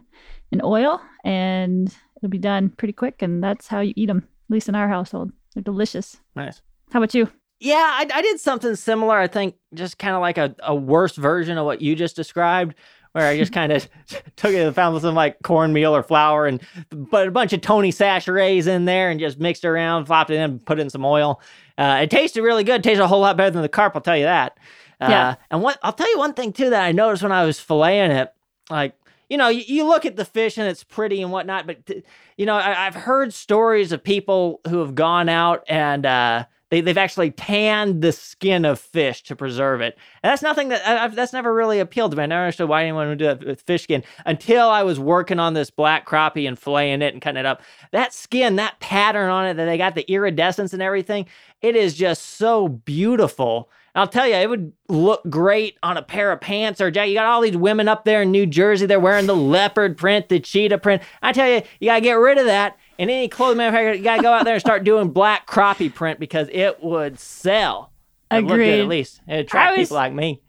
in 0.51 0.61
oil, 0.63 1.01
and 1.23 1.95
it'll 2.17 2.29
be 2.29 2.37
done 2.37 2.69
pretty 2.69 2.93
quick. 2.93 3.21
And 3.21 3.43
that's 3.43 3.67
how 3.67 3.79
you 3.79 3.93
eat 3.95 4.07
them, 4.07 4.19
at 4.19 4.53
least 4.53 4.69
in 4.69 4.75
our 4.75 4.87
household. 4.87 5.31
They're 5.53 5.63
delicious. 5.63 6.21
Nice. 6.35 6.61
How 6.91 6.99
about 6.99 7.15
you? 7.15 7.29
Yeah, 7.59 7.75
I, 7.75 8.07
I 8.11 8.21
did 8.23 8.39
something 8.39 8.75
similar. 8.75 9.17
I 9.17 9.27
think 9.27 9.55
just 9.75 9.99
kind 9.99 10.15
of 10.15 10.21
like 10.21 10.39
a, 10.39 10.55
a 10.63 10.73
worse 10.73 11.15
version 11.15 11.59
of 11.59 11.65
what 11.65 11.79
you 11.79 11.95
just 11.95 12.15
described, 12.15 12.75
where 13.13 13.27
I 13.27 13.37
just 13.37 13.53
kind 13.53 13.71
of 13.71 13.87
took 14.35 14.51
it 14.53 14.59
and 14.65 14.75
found 14.75 14.99
some 15.01 15.15
like 15.15 15.41
cornmeal 15.43 15.95
or 15.95 16.03
flour 16.03 16.47
and 16.47 16.61
put 17.09 17.27
a 17.27 17.31
bunch 17.31 17.53
of 17.53 17.61
Tony 17.61 17.91
Chachere's 17.91 18.67
in 18.67 18.85
there 18.85 19.09
and 19.09 19.19
just 19.19 19.39
mixed 19.39 19.63
it 19.65 19.67
around, 19.67 20.05
flopped 20.05 20.29
it 20.29 20.35
in, 20.35 20.59
put 20.59 20.79
in 20.79 20.89
some 20.89 21.05
oil. 21.05 21.41
Uh, 21.77 21.99
it 22.03 22.09
tasted 22.09 22.41
really 22.43 22.63
good. 22.63 22.81
It 22.81 22.83
tasted 22.83 23.03
a 23.03 23.07
whole 23.07 23.21
lot 23.21 23.37
better 23.37 23.51
than 23.51 23.61
the 23.61 23.69
carp, 23.69 23.95
I'll 23.95 24.01
tell 24.01 24.17
you 24.17 24.25
that. 24.25 24.57
Uh, 24.99 25.07
Yeah. 25.09 25.35
And 25.49 25.61
what 25.63 25.79
I'll 25.83 25.93
tell 25.93 26.09
you 26.09 26.17
one 26.17 26.33
thing 26.33 26.53
too 26.53 26.69
that 26.69 26.83
I 26.83 26.91
noticed 26.91 27.23
when 27.23 27.31
I 27.31 27.43
was 27.45 27.57
filleting 27.59 28.09
it, 28.21 28.33
like 28.69 28.93
you 29.29 29.37
know, 29.37 29.47
you, 29.47 29.63
you 29.65 29.85
look 29.85 30.05
at 30.05 30.17
the 30.17 30.25
fish 30.25 30.57
and 30.57 30.67
it's 30.67 30.83
pretty 30.83 31.21
and 31.21 31.31
whatnot, 31.31 31.65
but 31.65 31.85
t- 31.85 32.03
you 32.37 32.45
know, 32.45 32.55
I, 32.55 32.85
I've 32.85 32.95
heard 32.95 33.33
stories 33.33 33.93
of 33.93 34.03
people 34.03 34.59
who 34.67 34.79
have 34.79 34.93
gone 34.93 35.29
out 35.29 35.63
and 35.69 36.05
uh, 36.05 36.45
they, 36.71 36.79
they've 36.79 36.97
actually 36.97 37.31
tanned 37.31 38.01
the 38.01 38.13
skin 38.13 38.63
of 38.65 38.79
fish 38.79 39.21
to 39.23 39.35
preserve 39.35 39.81
it. 39.81 39.97
And 40.23 40.31
that's 40.31 40.41
nothing 40.41 40.69
that 40.69 40.87
I've, 40.87 41.15
that's 41.15 41.33
never 41.33 41.53
really 41.53 41.79
appealed 41.79 42.11
to 42.11 42.17
me. 42.17 42.23
I 42.23 42.27
never 42.27 42.45
understood 42.45 42.69
why 42.69 42.83
anyone 42.83 43.09
would 43.09 43.19
do 43.19 43.25
that 43.25 43.45
with 43.45 43.61
fish 43.61 43.83
skin 43.83 44.03
until 44.25 44.69
I 44.69 44.81
was 44.81 44.99
working 44.99 45.37
on 45.37 45.53
this 45.53 45.69
black 45.69 46.07
crappie 46.07 46.47
and 46.47 46.59
filleting 46.59 47.03
it 47.03 47.13
and 47.13 47.21
cutting 47.21 47.41
it 47.41 47.45
up. 47.45 47.61
That 47.91 48.13
skin, 48.13 48.55
that 48.55 48.79
pattern 48.79 49.29
on 49.29 49.45
it, 49.45 49.55
that 49.55 49.65
they 49.65 49.77
got 49.77 49.95
the 49.95 50.09
iridescence 50.09 50.71
and 50.71 50.81
everything, 50.81 51.25
it 51.61 51.75
is 51.75 51.93
just 51.93 52.37
so 52.37 52.69
beautiful. 52.69 53.69
I'll 53.93 54.07
tell 54.07 54.25
you, 54.25 54.35
it 54.35 54.49
would 54.49 54.71
look 54.87 55.21
great 55.29 55.77
on 55.83 55.97
a 55.97 56.01
pair 56.01 56.31
of 56.31 56.39
pants 56.39 56.79
or 56.79 56.89
jacket. 56.89 57.09
You 57.09 57.15
got 57.15 57.25
all 57.25 57.41
these 57.41 57.57
women 57.57 57.89
up 57.89 58.05
there 58.05 58.21
in 58.21 58.31
New 58.31 58.45
Jersey, 58.45 58.85
they're 58.85 58.99
wearing 58.99 59.25
the 59.25 59.35
leopard 59.35 59.97
print, 59.97 60.29
the 60.29 60.39
cheetah 60.39 60.77
print. 60.77 61.01
I 61.21 61.33
tell 61.33 61.49
you, 61.49 61.61
you 61.81 61.89
got 61.89 61.95
to 61.95 62.01
get 62.01 62.13
rid 62.13 62.37
of 62.37 62.45
that. 62.45 62.77
And 63.01 63.09
any 63.09 63.27
clothing 63.29 63.57
manufacturer, 63.57 63.93
you 63.93 64.03
got 64.03 64.17
to 64.17 64.21
go 64.21 64.31
out 64.31 64.45
there 64.45 64.53
and 64.53 64.61
start 64.61 64.83
doing 64.83 65.09
black 65.09 65.47
crappie 65.47 65.91
print 65.91 66.19
because 66.19 66.47
it 66.51 66.83
would 66.83 67.17
sell. 67.19 67.91
It'd 68.29 68.45
look 68.45 68.57
good 68.57 68.79
at 68.81 68.87
least. 68.87 69.21
It'd 69.27 69.47
attract 69.47 69.75
was- 69.75 69.87
people 69.87 69.95
like 69.97 70.13
me. 70.13 70.43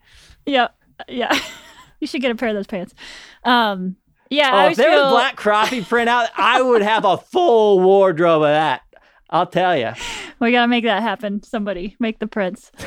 Yep. 0.45 0.75
Yeah. 1.07 1.35
you 1.99 2.05
should 2.05 2.21
get 2.21 2.29
a 2.29 2.35
pair 2.35 2.49
of 2.49 2.55
those 2.55 2.67
pants. 2.67 2.93
Um, 3.43 3.95
yeah. 4.29 4.51
I 4.53 4.65
Oh, 4.65 4.69
if 4.69 4.77
there 4.77 4.91
feel, 4.91 5.01
was 5.05 5.13
black 5.13 5.35
crappie 5.35 5.83
print 5.83 6.07
out, 6.09 6.29
I 6.37 6.61
would 6.61 6.83
have 6.83 7.05
a 7.05 7.17
full 7.17 7.79
wardrobe 7.79 8.43
of 8.43 8.49
that. 8.49 8.83
I'll 9.31 9.47
tell 9.47 9.75
you. 9.75 9.93
we 10.39 10.51
gotta 10.51 10.67
make 10.67 10.83
that 10.83 11.01
happen. 11.01 11.41
Somebody 11.41 11.95
make 11.99 12.19
the 12.19 12.27
prints. 12.27 12.71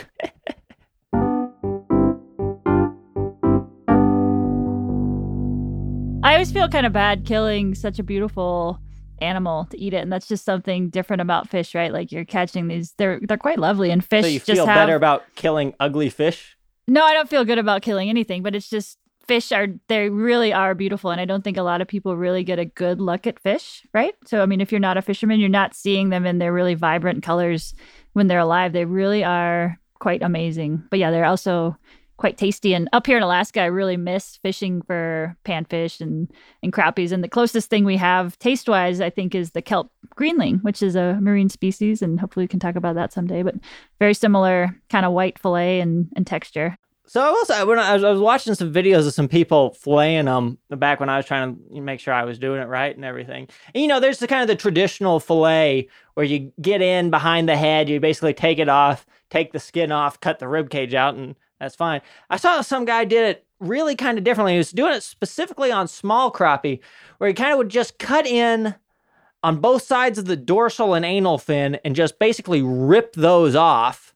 I 6.22 6.34
always 6.34 6.50
feel 6.52 6.68
kind 6.68 6.86
of 6.86 6.92
bad 6.92 7.24
killing 7.24 7.74
such 7.74 7.98
a 7.98 8.02
beautiful 8.02 8.80
animal 9.20 9.66
to 9.66 9.78
eat 9.78 9.94
it, 9.94 9.98
and 9.98 10.12
that's 10.12 10.28
just 10.28 10.44
something 10.44 10.88
different 10.90 11.22
about 11.22 11.48
fish, 11.48 11.74
right? 11.74 11.92
Like 11.92 12.12
you're 12.12 12.24
catching 12.24 12.68
these; 12.68 12.92
they're 12.98 13.20
they're 13.22 13.36
quite 13.36 13.58
lovely, 13.58 13.90
and 13.90 14.04
fish 14.04 14.24
So 14.24 14.28
you 14.28 14.40
feel 14.40 14.66
have. 14.66 14.76
better 14.76 14.94
about 14.94 15.24
killing 15.34 15.74
ugly 15.80 16.10
fish? 16.10 16.56
No, 16.88 17.04
I 17.04 17.14
don't 17.14 17.28
feel 17.28 17.44
good 17.44 17.58
about 17.58 17.82
killing 17.82 18.08
anything, 18.08 18.42
but 18.42 18.54
it's 18.54 18.70
just 18.70 18.98
fish 19.26 19.50
are 19.50 19.66
they 19.88 20.08
really 20.08 20.52
are 20.52 20.72
beautiful 20.74 21.10
and 21.10 21.20
I 21.20 21.24
don't 21.24 21.42
think 21.42 21.56
a 21.56 21.62
lot 21.62 21.80
of 21.80 21.88
people 21.88 22.16
really 22.16 22.44
get 22.44 22.60
a 22.60 22.64
good 22.64 23.00
look 23.00 23.26
at 23.26 23.40
fish, 23.40 23.84
right? 23.92 24.14
So 24.24 24.40
I 24.40 24.46
mean 24.46 24.60
if 24.60 24.70
you're 24.70 24.78
not 24.78 24.96
a 24.96 25.02
fisherman, 25.02 25.40
you're 25.40 25.48
not 25.48 25.74
seeing 25.74 26.10
them 26.10 26.24
in 26.26 26.38
their 26.38 26.52
really 26.52 26.74
vibrant 26.74 27.22
colors 27.24 27.74
when 28.12 28.28
they're 28.28 28.38
alive. 28.38 28.72
They 28.72 28.84
really 28.84 29.24
are 29.24 29.78
quite 29.98 30.22
amazing. 30.22 30.84
But 30.90 31.00
yeah, 31.00 31.10
they're 31.10 31.24
also 31.24 31.76
quite 32.16 32.38
tasty 32.38 32.74
and 32.74 32.88
up 32.92 33.06
here 33.06 33.16
in 33.16 33.22
Alaska, 33.22 33.60
I 33.60 33.66
really 33.66 33.96
miss 33.96 34.36
fishing 34.36 34.82
for 34.82 35.36
panfish 35.44 36.00
and 36.00 36.30
and 36.62 36.72
crappies 36.72 37.12
and 37.12 37.22
the 37.22 37.28
closest 37.28 37.70
thing 37.70 37.84
we 37.84 37.96
have 37.96 38.38
taste-wise 38.38 39.00
I 39.00 39.10
think 39.10 39.34
is 39.34 39.50
the 39.50 39.62
kelp 39.62 39.90
greenling, 40.14 40.58
which 40.58 40.82
is 40.82 40.96
a 40.96 41.18
marine 41.20 41.48
species 41.48 42.02
and 42.02 42.18
hopefully 42.18 42.44
we 42.44 42.48
can 42.48 42.60
talk 42.60 42.76
about 42.76 42.94
that 42.94 43.12
someday, 43.12 43.42
but 43.42 43.56
very 43.98 44.14
similar 44.14 44.74
kind 44.88 45.04
of 45.04 45.12
white 45.12 45.38
fillet 45.38 45.80
and, 45.80 46.08
and 46.16 46.26
texture. 46.26 46.76
So 47.08 47.20
I 47.22 47.30
was 47.30 47.66
when 47.66 47.78
I 47.78 47.94
was, 47.94 48.02
I 48.02 48.10
was 48.10 48.20
watching 48.20 48.54
some 48.54 48.72
videos 48.72 49.06
of 49.06 49.14
some 49.14 49.28
people 49.28 49.76
filleting 49.80 50.24
them 50.24 50.58
back 50.76 50.98
when 50.98 51.08
I 51.08 51.16
was 51.16 51.24
trying 51.24 51.56
to 51.72 51.80
make 51.80 52.00
sure 52.00 52.12
I 52.12 52.24
was 52.24 52.36
doing 52.36 52.60
it 52.60 52.66
right 52.66 52.94
and 52.94 53.04
everything. 53.04 53.48
And 53.74 53.82
you 53.82 53.86
know, 53.86 54.00
there's 54.00 54.18
the 54.18 54.26
kind 54.26 54.42
of 54.42 54.48
the 54.48 54.56
traditional 54.56 55.20
fillet 55.20 55.88
where 56.14 56.26
you 56.26 56.52
get 56.60 56.82
in 56.82 57.10
behind 57.10 57.48
the 57.48 57.56
head, 57.56 57.88
you 57.88 58.00
basically 58.00 58.34
take 58.34 58.58
it 58.58 58.68
off, 58.68 59.06
take 59.30 59.52
the 59.52 59.60
skin 59.60 59.92
off, 59.92 60.18
cut 60.18 60.40
the 60.40 60.48
rib 60.48 60.68
cage 60.68 60.94
out, 60.94 61.14
and 61.14 61.36
that's 61.60 61.76
fine. 61.76 62.00
I 62.30 62.36
saw 62.36 62.60
some 62.60 62.84
guy 62.84 63.04
did 63.04 63.24
it 63.24 63.46
really 63.60 63.96
kind 63.96 64.18
of 64.18 64.24
differently. 64.24 64.52
He 64.52 64.58
was 64.58 64.72
doing 64.72 64.92
it 64.92 65.02
specifically 65.02 65.72
on 65.72 65.88
small 65.88 66.30
crappie, 66.30 66.80
where 67.18 67.28
he 67.28 67.34
kind 67.34 67.52
of 67.52 67.58
would 67.58 67.68
just 67.68 67.98
cut 67.98 68.26
in 68.26 68.74
on 69.42 69.60
both 69.60 69.82
sides 69.82 70.18
of 70.18 70.26
the 70.26 70.36
dorsal 70.36 70.94
and 70.94 71.04
anal 71.04 71.38
fin 71.38 71.76
and 71.84 71.94
just 71.94 72.18
basically 72.18 72.62
rip 72.62 73.12
those 73.14 73.54
off. 73.54 74.14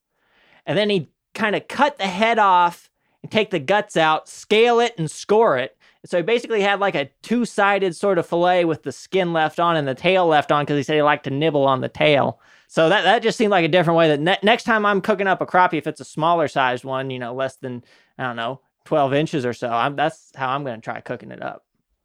And 0.66 0.76
then 0.76 0.90
he'd 0.90 1.08
kind 1.34 1.56
of 1.56 1.68
cut 1.68 1.98
the 1.98 2.06
head 2.06 2.38
off 2.38 2.90
and 3.22 3.30
take 3.30 3.50
the 3.50 3.58
guts 3.58 3.96
out, 3.96 4.28
scale 4.28 4.80
it, 4.80 4.94
and 4.98 5.10
score 5.10 5.56
it. 5.56 5.76
So 6.06 6.16
he 6.16 6.22
basically 6.22 6.62
had 6.62 6.80
like 6.80 6.94
a 6.94 7.10
two 7.22 7.44
sided 7.44 7.94
sort 7.94 8.18
of 8.18 8.26
fillet 8.26 8.64
with 8.64 8.82
the 8.82 8.92
skin 8.92 9.32
left 9.32 9.60
on 9.60 9.76
and 9.76 9.86
the 9.86 9.94
tail 9.94 10.26
left 10.26 10.50
on 10.50 10.64
because 10.64 10.76
he 10.76 10.82
said 10.82 10.96
he 10.96 11.02
liked 11.02 11.24
to 11.24 11.30
nibble 11.30 11.64
on 11.64 11.80
the 11.80 11.88
tail. 11.88 12.40
So 12.70 12.88
that, 12.88 13.02
that 13.02 13.24
just 13.24 13.36
seemed 13.36 13.50
like 13.50 13.64
a 13.64 13.68
different 13.68 13.98
way 13.98 14.06
that 14.06 14.20
ne- 14.20 14.38
next 14.44 14.62
time 14.62 14.86
I'm 14.86 15.00
cooking 15.00 15.26
up 15.26 15.40
a 15.40 15.46
crappie, 15.46 15.74
if 15.74 15.88
it's 15.88 16.00
a 16.00 16.04
smaller 16.04 16.46
sized 16.46 16.84
one, 16.84 17.10
you 17.10 17.18
know, 17.18 17.34
less 17.34 17.56
than, 17.56 17.82
I 18.16 18.22
don't 18.22 18.36
know, 18.36 18.60
12 18.84 19.12
inches 19.12 19.44
or 19.44 19.52
so, 19.52 19.68
I'm, 19.68 19.96
that's 19.96 20.30
how 20.36 20.50
I'm 20.50 20.62
going 20.62 20.80
to 20.80 20.84
try 20.84 21.00
cooking 21.00 21.32
it 21.32 21.42
up. 21.42 21.64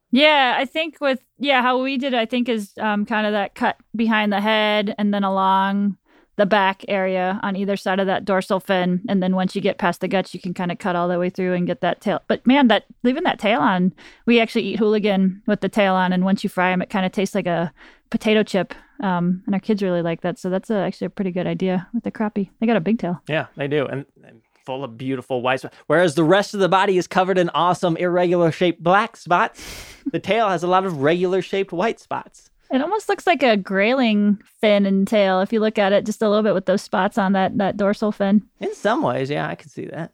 Yeah, 0.10 0.56
I 0.58 0.66
think 0.66 1.00
with 1.00 1.20
yeah, 1.38 1.62
how 1.62 1.84
we 1.84 2.00
did, 2.00 2.16
it, 2.16 2.18
I 2.18 2.26
think 2.26 2.50
is 2.50 2.74
um, 2.80 3.06
kind 3.06 3.28
of 3.28 3.34
that 3.34 3.54
cut 3.54 3.78
behind 3.96 4.34
the 4.34 4.42
head 4.42 4.96
and 4.98 5.14
then 5.14 5.24
along 5.24 5.98
the 6.38 6.48
back 6.48 6.84
area 6.88 7.40
on 7.44 7.56
either 7.56 7.78
side 7.78 8.00
of 8.00 8.08
that 8.08 8.26
dorsal 8.26 8.60
fin, 8.60 9.04
and 9.08 9.22
then 9.22 9.36
once 9.36 9.56
you 9.56 9.62
get 9.62 9.78
past 9.78 10.02
the 10.02 10.08
guts, 10.08 10.34
you 10.34 10.40
can 10.40 10.56
kind 10.56 10.72
of 10.72 10.80
cut 10.80 10.96
all 10.96 11.08
the 11.08 11.20
way 11.20 11.30
through 11.30 11.54
and 11.54 11.68
get 11.68 11.82
that 11.82 12.02
tail. 12.02 12.22
But 12.28 12.46
man, 12.48 12.70
that 12.70 12.86
leaving 13.04 13.24
that 13.24 13.38
tail 13.38 13.60
on, 13.60 13.94
we 14.26 14.40
actually 14.40 14.64
eat 14.64 14.80
hooligan 14.80 15.44
with 15.46 15.62
the 15.62 15.70
tail 15.70 15.94
on, 15.94 16.12
and 16.12 16.26
once 16.26 16.44
you 16.44 16.50
fry 16.50 16.72
them, 16.72 16.82
it 16.82 16.90
kind 16.90 17.06
of 17.06 17.12
tastes 17.12 17.36
like 17.36 17.46
a 17.46 17.72
potato 18.10 18.42
chip. 18.42 18.74
Um, 19.02 19.44
and 19.46 19.54
our 19.54 19.60
kids 19.60 19.84
really 19.84 20.02
like 20.02 20.22
that, 20.22 20.40
so 20.40 20.50
that's 20.50 20.70
a, 20.70 20.76
actually 20.76 21.08
a 21.08 21.10
pretty 21.10 21.32
good 21.32 21.48
idea 21.48 21.88
with 21.94 22.04
the 22.04 22.12
crappie. 22.12 22.50
They 22.60 22.68
got 22.68 22.78
a 22.78 22.82
big 22.82 23.00
tail. 23.00 23.22
Yeah, 23.28 23.48
they 23.58 23.68
do. 23.68 23.86
And, 23.86 24.06
and 24.24 24.42
full 24.66 24.84
of 24.84 24.98
beautiful 24.98 25.42
white 25.42 25.60
spots. 25.60 25.76
Whereas 25.88 26.16
the 26.16 26.24
rest 26.24 26.54
of 26.54 26.60
the 26.60 26.70
body 26.70 26.98
is 26.98 27.08
covered 27.08 27.38
in 27.38 27.50
awesome 27.50 27.98
irregular 27.98 28.52
shaped 28.52 28.82
black 28.82 29.18
spots, 29.18 29.64
the 30.12 30.20
tail 30.20 30.50
has 30.50 30.64
a 30.64 30.68
lot 30.68 30.86
of 30.86 31.02
regular 31.02 31.42
shaped 31.42 31.72
white 31.72 32.00
spots. 32.00 32.50
It 32.72 32.82
almost 32.82 33.08
looks 33.08 33.28
like 33.28 33.44
a 33.44 33.58
grayling 33.58 34.42
fin 34.60 34.86
and 34.86 35.08
tail 35.08 35.40
if 35.42 35.54
you 35.54 35.60
look 35.60 35.78
at 35.78 35.94
it 35.94 36.06
just 36.06 36.22
a 36.22 36.28
little 36.28 36.44
bit 36.44 36.56
with 36.56 36.66
those 36.66 36.82
spots 36.82 37.18
on 37.18 37.34
that 37.34 37.58
that 37.60 37.78
dorsal 37.78 38.12
fin. 38.12 38.42
In 38.60 38.74
some 38.74 39.04
ways, 39.04 39.30
yeah, 39.30 39.48
I 39.48 39.56
can 39.56 39.70
see 39.70 39.86
that. 39.86 40.12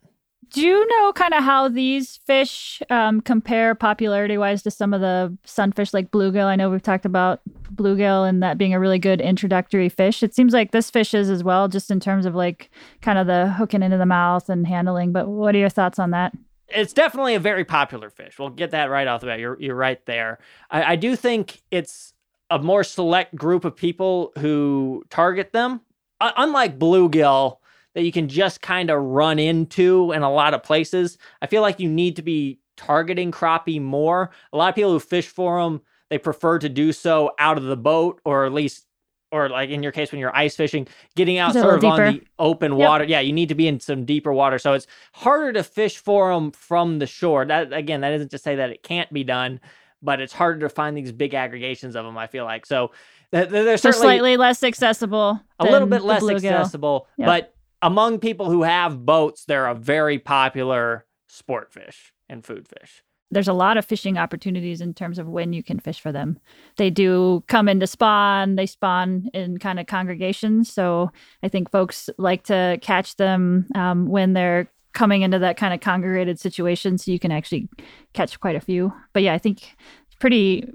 Do 0.51 0.61
you 0.61 0.85
know 0.85 1.13
kind 1.13 1.33
of 1.33 1.43
how 1.43 1.69
these 1.69 2.17
fish 2.17 2.81
um, 2.89 3.21
compare 3.21 3.73
popularity 3.73 4.37
wise 4.37 4.61
to 4.63 4.71
some 4.71 4.93
of 4.93 4.99
the 4.99 5.35
sunfish 5.45 5.93
like 5.93 6.11
bluegill? 6.11 6.45
I 6.45 6.57
know 6.57 6.69
we've 6.69 6.81
talked 6.81 7.05
about 7.05 7.39
bluegill 7.73 8.27
and 8.27 8.43
that 8.43 8.57
being 8.57 8.73
a 8.73 8.79
really 8.79 8.99
good 8.99 9.21
introductory 9.21 9.87
fish. 9.87 10.21
It 10.21 10.35
seems 10.35 10.51
like 10.51 10.71
this 10.71 10.91
fish 10.91 11.13
is 11.13 11.29
as 11.29 11.41
well, 11.41 11.69
just 11.69 11.89
in 11.89 12.01
terms 12.01 12.25
of 12.25 12.35
like 12.35 12.69
kind 13.01 13.17
of 13.17 13.27
the 13.27 13.51
hooking 13.51 13.81
into 13.81 13.97
the 13.97 14.05
mouth 14.05 14.49
and 14.49 14.67
handling. 14.67 15.13
But 15.13 15.29
what 15.29 15.55
are 15.55 15.59
your 15.59 15.69
thoughts 15.69 15.99
on 15.99 16.11
that? 16.11 16.33
It's 16.67 16.91
definitely 16.91 17.35
a 17.35 17.39
very 17.39 17.63
popular 17.63 18.09
fish. 18.09 18.37
We'll 18.37 18.49
get 18.49 18.71
that 18.71 18.89
right 18.89 19.07
off 19.07 19.21
the 19.21 19.27
bat. 19.27 19.39
You're, 19.39 19.57
you're 19.59 19.75
right 19.75 20.05
there. 20.05 20.39
I, 20.69 20.83
I 20.83 20.95
do 20.97 21.15
think 21.15 21.61
it's 21.71 22.13
a 22.49 22.59
more 22.59 22.83
select 22.83 23.35
group 23.35 23.63
of 23.63 23.77
people 23.77 24.33
who 24.39 25.03
target 25.09 25.53
them. 25.53 25.79
Uh, 26.19 26.31
unlike 26.35 26.77
bluegill, 26.77 27.57
that 27.95 28.03
you 28.03 28.11
can 28.11 28.27
just 28.27 28.61
kind 28.61 28.89
of 28.89 29.01
run 29.01 29.39
into 29.39 30.11
in 30.13 30.21
a 30.21 30.31
lot 30.31 30.53
of 30.53 30.63
places. 30.63 31.17
I 31.41 31.47
feel 31.47 31.61
like 31.61 31.79
you 31.79 31.89
need 31.89 32.15
to 32.17 32.21
be 32.21 32.59
targeting 32.77 33.31
crappie 33.31 33.81
more. 33.81 34.31
A 34.53 34.57
lot 34.57 34.69
of 34.69 34.75
people 34.75 34.91
who 34.91 34.99
fish 34.99 35.27
for 35.27 35.61
them, 35.61 35.81
they 36.09 36.17
prefer 36.17 36.59
to 36.59 36.69
do 36.69 36.91
so 36.93 37.31
out 37.39 37.57
of 37.57 37.63
the 37.63 37.77
boat 37.77 38.21
or 38.25 38.45
at 38.45 38.53
least 38.53 38.85
or 39.33 39.47
like 39.47 39.69
in 39.69 39.81
your 39.81 39.93
case 39.93 40.11
when 40.11 40.19
you're 40.19 40.35
ice 40.35 40.57
fishing, 40.57 40.85
getting 41.15 41.37
out 41.37 41.53
sort 41.53 41.75
of 41.75 41.83
little 41.83 41.91
on 41.91 42.13
the 42.15 42.21
open 42.37 42.73
Yep. 42.77 42.87
water. 42.89 43.03
Yeah, 43.05 43.21
you 43.21 43.31
need 43.31 43.47
to 43.49 43.55
be 43.55 43.65
in 43.67 43.79
some 43.79 44.03
deeper 44.03 44.33
water. 44.33 44.59
So 44.59 44.73
it's 44.73 44.87
harder 45.13 45.53
to 45.53 45.63
fish 45.63 45.97
for 45.97 46.33
them 46.33 46.51
from 46.51 46.99
the 46.99 47.07
shore. 47.07 47.45
That 47.45 47.71
again, 47.71 48.01
that 48.01 48.11
isn't 48.13 48.31
to 48.31 48.37
say 48.37 48.55
that 48.57 48.71
it 48.71 48.83
can't 48.83 49.11
be 49.13 49.23
done, 49.23 49.61
but 50.01 50.19
it's 50.19 50.33
harder 50.33 50.59
to 50.59 50.69
find 50.69 50.97
these 50.97 51.13
big 51.13 51.33
aggregations 51.33 51.95
of 51.95 52.03
them. 52.03 52.17
I 52.17 52.27
feel 52.27 52.43
like 52.43 52.65
so. 52.65 52.91
they're, 53.31 53.45
There's 53.45 53.81
So 53.81 53.91
certainly 53.91 54.15
slightly 54.17 54.35
less 54.37 54.63
accessible. 54.63 55.39
a 55.59 55.63
little 55.65 55.87
bit 55.87 56.01
less 56.01 56.27
accessible, 56.27 57.07
Yep. 57.15 57.25
but 57.25 57.55
among 57.81 58.19
people 58.19 58.49
who 58.49 58.63
have 58.63 59.05
boats, 59.05 59.45
they're 59.45 59.67
a 59.67 59.75
very 59.75 60.19
popular 60.19 61.05
sport 61.27 61.71
fish 61.71 62.13
and 62.29 62.45
food 62.45 62.67
fish. 62.67 63.03
there's 63.33 63.47
a 63.47 63.53
lot 63.53 63.77
of 63.77 63.85
fishing 63.85 64.17
opportunities 64.17 64.81
in 64.81 64.93
terms 64.93 65.17
of 65.17 65.25
when 65.27 65.53
you 65.53 65.63
can 65.63 65.79
fish 65.79 66.01
for 66.01 66.11
them. 66.11 66.37
They 66.75 66.89
do 66.89 67.43
come 67.47 67.69
into 67.69 67.87
spawn, 67.87 68.55
they 68.57 68.65
spawn 68.65 69.29
in 69.33 69.57
kind 69.57 69.79
of 69.79 69.87
congregations. 69.87 70.71
So 70.71 71.11
I 71.41 71.47
think 71.47 71.71
folks 71.71 72.09
like 72.17 72.43
to 72.43 72.77
catch 72.81 73.15
them 73.15 73.67
um, 73.73 74.07
when 74.09 74.33
they're 74.33 74.67
coming 74.93 75.21
into 75.21 75.39
that 75.39 75.55
kind 75.55 75.73
of 75.73 75.79
congregated 75.79 76.37
situation 76.41 76.97
so 76.97 77.09
you 77.09 77.19
can 77.19 77.31
actually 77.31 77.69
catch 78.11 78.37
quite 78.37 78.57
a 78.57 78.59
few. 78.59 78.91
But 79.13 79.23
yeah, 79.23 79.33
I 79.33 79.37
think 79.37 79.63
it's 79.63 80.15
pretty 80.19 80.67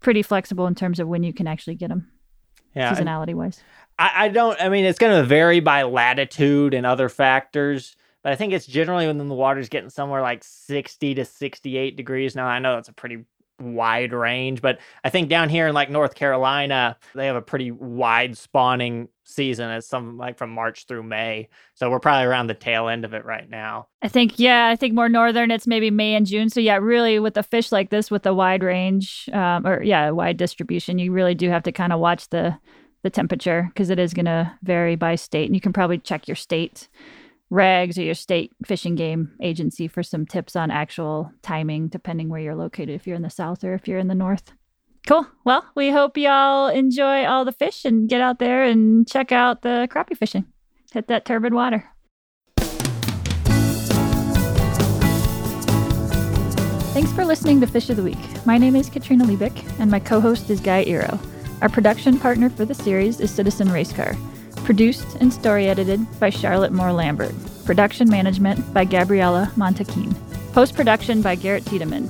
pretty 0.00 0.22
flexible 0.22 0.66
in 0.66 0.74
terms 0.74 0.98
of 0.98 1.06
when 1.06 1.22
you 1.22 1.34
can 1.34 1.46
actually 1.46 1.74
get 1.74 1.90
them 1.90 2.10
Yeah, 2.74 2.94
seasonality 2.94 3.34
wise. 3.34 3.60
I, 3.98 4.24
I 4.24 4.28
don't. 4.28 4.60
I 4.60 4.68
mean, 4.68 4.84
it's 4.84 4.98
going 4.98 5.20
to 5.20 5.26
vary 5.26 5.60
by 5.60 5.82
latitude 5.82 6.74
and 6.74 6.86
other 6.86 7.08
factors, 7.08 7.96
but 8.22 8.32
I 8.32 8.36
think 8.36 8.52
it's 8.52 8.66
generally 8.66 9.06
when 9.06 9.18
the 9.18 9.34
water's 9.34 9.68
getting 9.68 9.90
somewhere 9.90 10.22
like 10.22 10.42
sixty 10.44 11.14
to 11.14 11.24
sixty-eight 11.24 11.96
degrees. 11.96 12.34
Now 12.34 12.46
I 12.46 12.58
know 12.58 12.74
that's 12.74 12.88
a 12.88 12.94
pretty 12.94 13.24
wide 13.60 14.12
range, 14.12 14.60
but 14.60 14.80
I 15.04 15.10
think 15.10 15.28
down 15.28 15.48
here 15.48 15.68
in 15.68 15.74
like 15.74 15.88
North 15.88 16.16
Carolina, 16.16 16.96
they 17.14 17.26
have 17.26 17.36
a 17.36 17.42
pretty 17.42 17.70
wide 17.70 18.36
spawning 18.36 19.08
season. 19.24 19.70
It's 19.70 19.86
something 19.86 20.16
like 20.16 20.36
from 20.36 20.50
March 20.50 20.86
through 20.86 21.04
May, 21.04 21.48
so 21.74 21.88
we're 21.88 22.00
probably 22.00 22.26
around 22.26 22.48
the 22.48 22.54
tail 22.54 22.88
end 22.88 23.04
of 23.04 23.14
it 23.14 23.24
right 23.24 23.48
now. 23.48 23.86
I 24.00 24.08
think, 24.08 24.40
yeah, 24.40 24.66
I 24.66 24.74
think 24.74 24.94
more 24.94 25.08
northern, 25.08 25.52
it's 25.52 25.68
maybe 25.68 25.92
May 25.92 26.16
and 26.16 26.26
June. 26.26 26.48
So, 26.48 26.58
yeah, 26.58 26.78
really 26.78 27.20
with 27.20 27.36
a 27.36 27.44
fish 27.44 27.70
like 27.70 27.90
this 27.90 28.10
with 28.10 28.26
a 28.26 28.34
wide 28.34 28.64
range 28.64 29.28
um, 29.32 29.64
or, 29.64 29.80
yeah, 29.80 30.10
wide 30.10 30.38
distribution, 30.38 30.98
you 30.98 31.12
really 31.12 31.36
do 31.36 31.48
have 31.48 31.62
to 31.62 31.72
kind 31.72 31.92
of 31.92 32.00
watch 32.00 32.30
the, 32.30 32.58
the 33.02 33.10
temperature 33.10 33.68
because 33.68 33.90
it 33.90 33.98
is 33.98 34.14
going 34.14 34.26
to 34.26 34.52
vary 34.62 34.96
by 34.96 35.14
state. 35.14 35.46
And 35.46 35.54
you 35.54 35.60
can 35.60 35.72
probably 35.72 35.98
check 35.98 36.28
your 36.28 36.36
state 36.36 36.88
regs 37.52 37.98
or 37.98 38.02
your 38.02 38.14
state 38.14 38.52
fishing 38.64 38.94
game 38.94 39.32
agency 39.42 39.86
for 39.86 40.02
some 40.02 40.24
tips 40.24 40.56
on 40.56 40.70
actual 40.70 41.30
timing, 41.42 41.88
depending 41.88 42.28
where 42.28 42.40
you're 42.40 42.54
located, 42.54 42.90
if 42.90 43.06
you're 43.06 43.16
in 43.16 43.22
the 43.22 43.30
south 43.30 43.62
or 43.62 43.74
if 43.74 43.86
you're 43.86 43.98
in 43.98 44.08
the 44.08 44.14
north. 44.14 44.52
Cool. 45.06 45.26
Well, 45.44 45.66
we 45.74 45.90
hope 45.90 46.16
y'all 46.16 46.68
enjoy 46.68 47.24
all 47.24 47.44
the 47.44 47.52
fish 47.52 47.84
and 47.84 48.08
get 48.08 48.20
out 48.20 48.38
there 48.38 48.62
and 48.62 49.06
check 49.08 49.32
out 49.32 49.62
the 49.62 49.88
crappie 49.90 50.16
fishing. 50.16 50.46
Hit 50.92 51.08
that 51.08 51.24
turbid 51.24 51.52
water. 51.52 51.88
Thanks 56.92 57.10
for 57.12 57.24
listening 57.24 57.60
to 57.62 57.66
Fish 57.66 57.88
of 57.88 57.96
the 57.96 58.02
Week. 58.02 58.18
My 58.46 58.58
name 58.58 58.76
is 58.76 58.90
Katrina 58.90 59.24
Liebich, 59.24 59.80
and 59.80 59.90
my 59.90 59.98
co 59.98 60.20
host 60.20 60.50
is 60.50 60.60
Guy 60.60 60.84
Eroh. 60.84 61.18
Our 61.62 61.68
production 61.68 62.18
partner 62.18 62.50
for 62.50 62.64
the 62.64 62.74
series 62.74 63.20
is 63.20 63.30
Citizen 63.30 63.68
Racecar. 63.68 64.16
Produced 64.64 65.14
and 65.20 65.32
story 65.32 65.68
edited 65.68 66.04
by 66.18 66.28
Charlotte 66.28 66.72
Moore 66.72 66.92
Lambert. 66.92 67.32
Production 67.64 68.10
management 68.10 68.74
by 68.74 68.84
Gabriella 68.84 69.48
Montequin. 69.54 70.12
Post 70.52 70.74
production 70.74 71.22
by 71.22 71.36
Garrett 71.36 71.64
Tiedemann. 71.64 72.08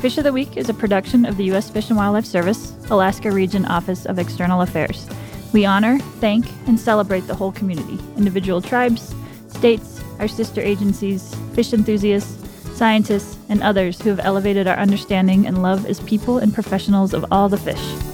Fish 0.00 0.18
of 0.18 0.24
the 0.24 0.32
Week 0.32 0.56
is 0.56 0.68
a 0.68 0.74
production 0.74 1.24
of 1.24 1.36
the 1.36 1.44
U.S. 1.44 1.70
Fish 1.70 1.90
and 1.90 1.96
Wildlife 1.96 2.24
Service, 2.24 2.74
Alaska 2.90 3.30
Region 3.30 3.64
Office 3.66 4.04
of 4.04 4.18
External 4.18 4.62
Affairs. 4.62 5.08
We 5.52 5.64
honor, 5.64 6.00
thank, 6.18 6.44
and 6.66 6.78
celebrate 6.78 7.28
the 7.28 7.36
whole 7.36 7.52
community 7.52 8.00
individual 8.16 8.60
tribes, 8.60 9.14
states, 9.46 10.02
our 10.18 10.26
sister 10.26 10.60
agencies, 10.60 11.32
fish 11.54 11.72
enthusiasts, 11.72 12.36
scientists, 12.76 13.38
and 13.48 13.62
others 13.62 14.02
who 14.02 14.10
have 14.10 14.26
elevated 14.26 14.66
our 14.66 14.76
understanding 14.76 15.46
and 15.46 15.62
love 15.62 15.86
as 15.86 16.00
people 16.00 16.38
and 16.38 16.52
professionals 16.52 17.14
of 17.14 17.24
all 17.30 17.48
the 17.48 17.56
fish. 17.56 18.11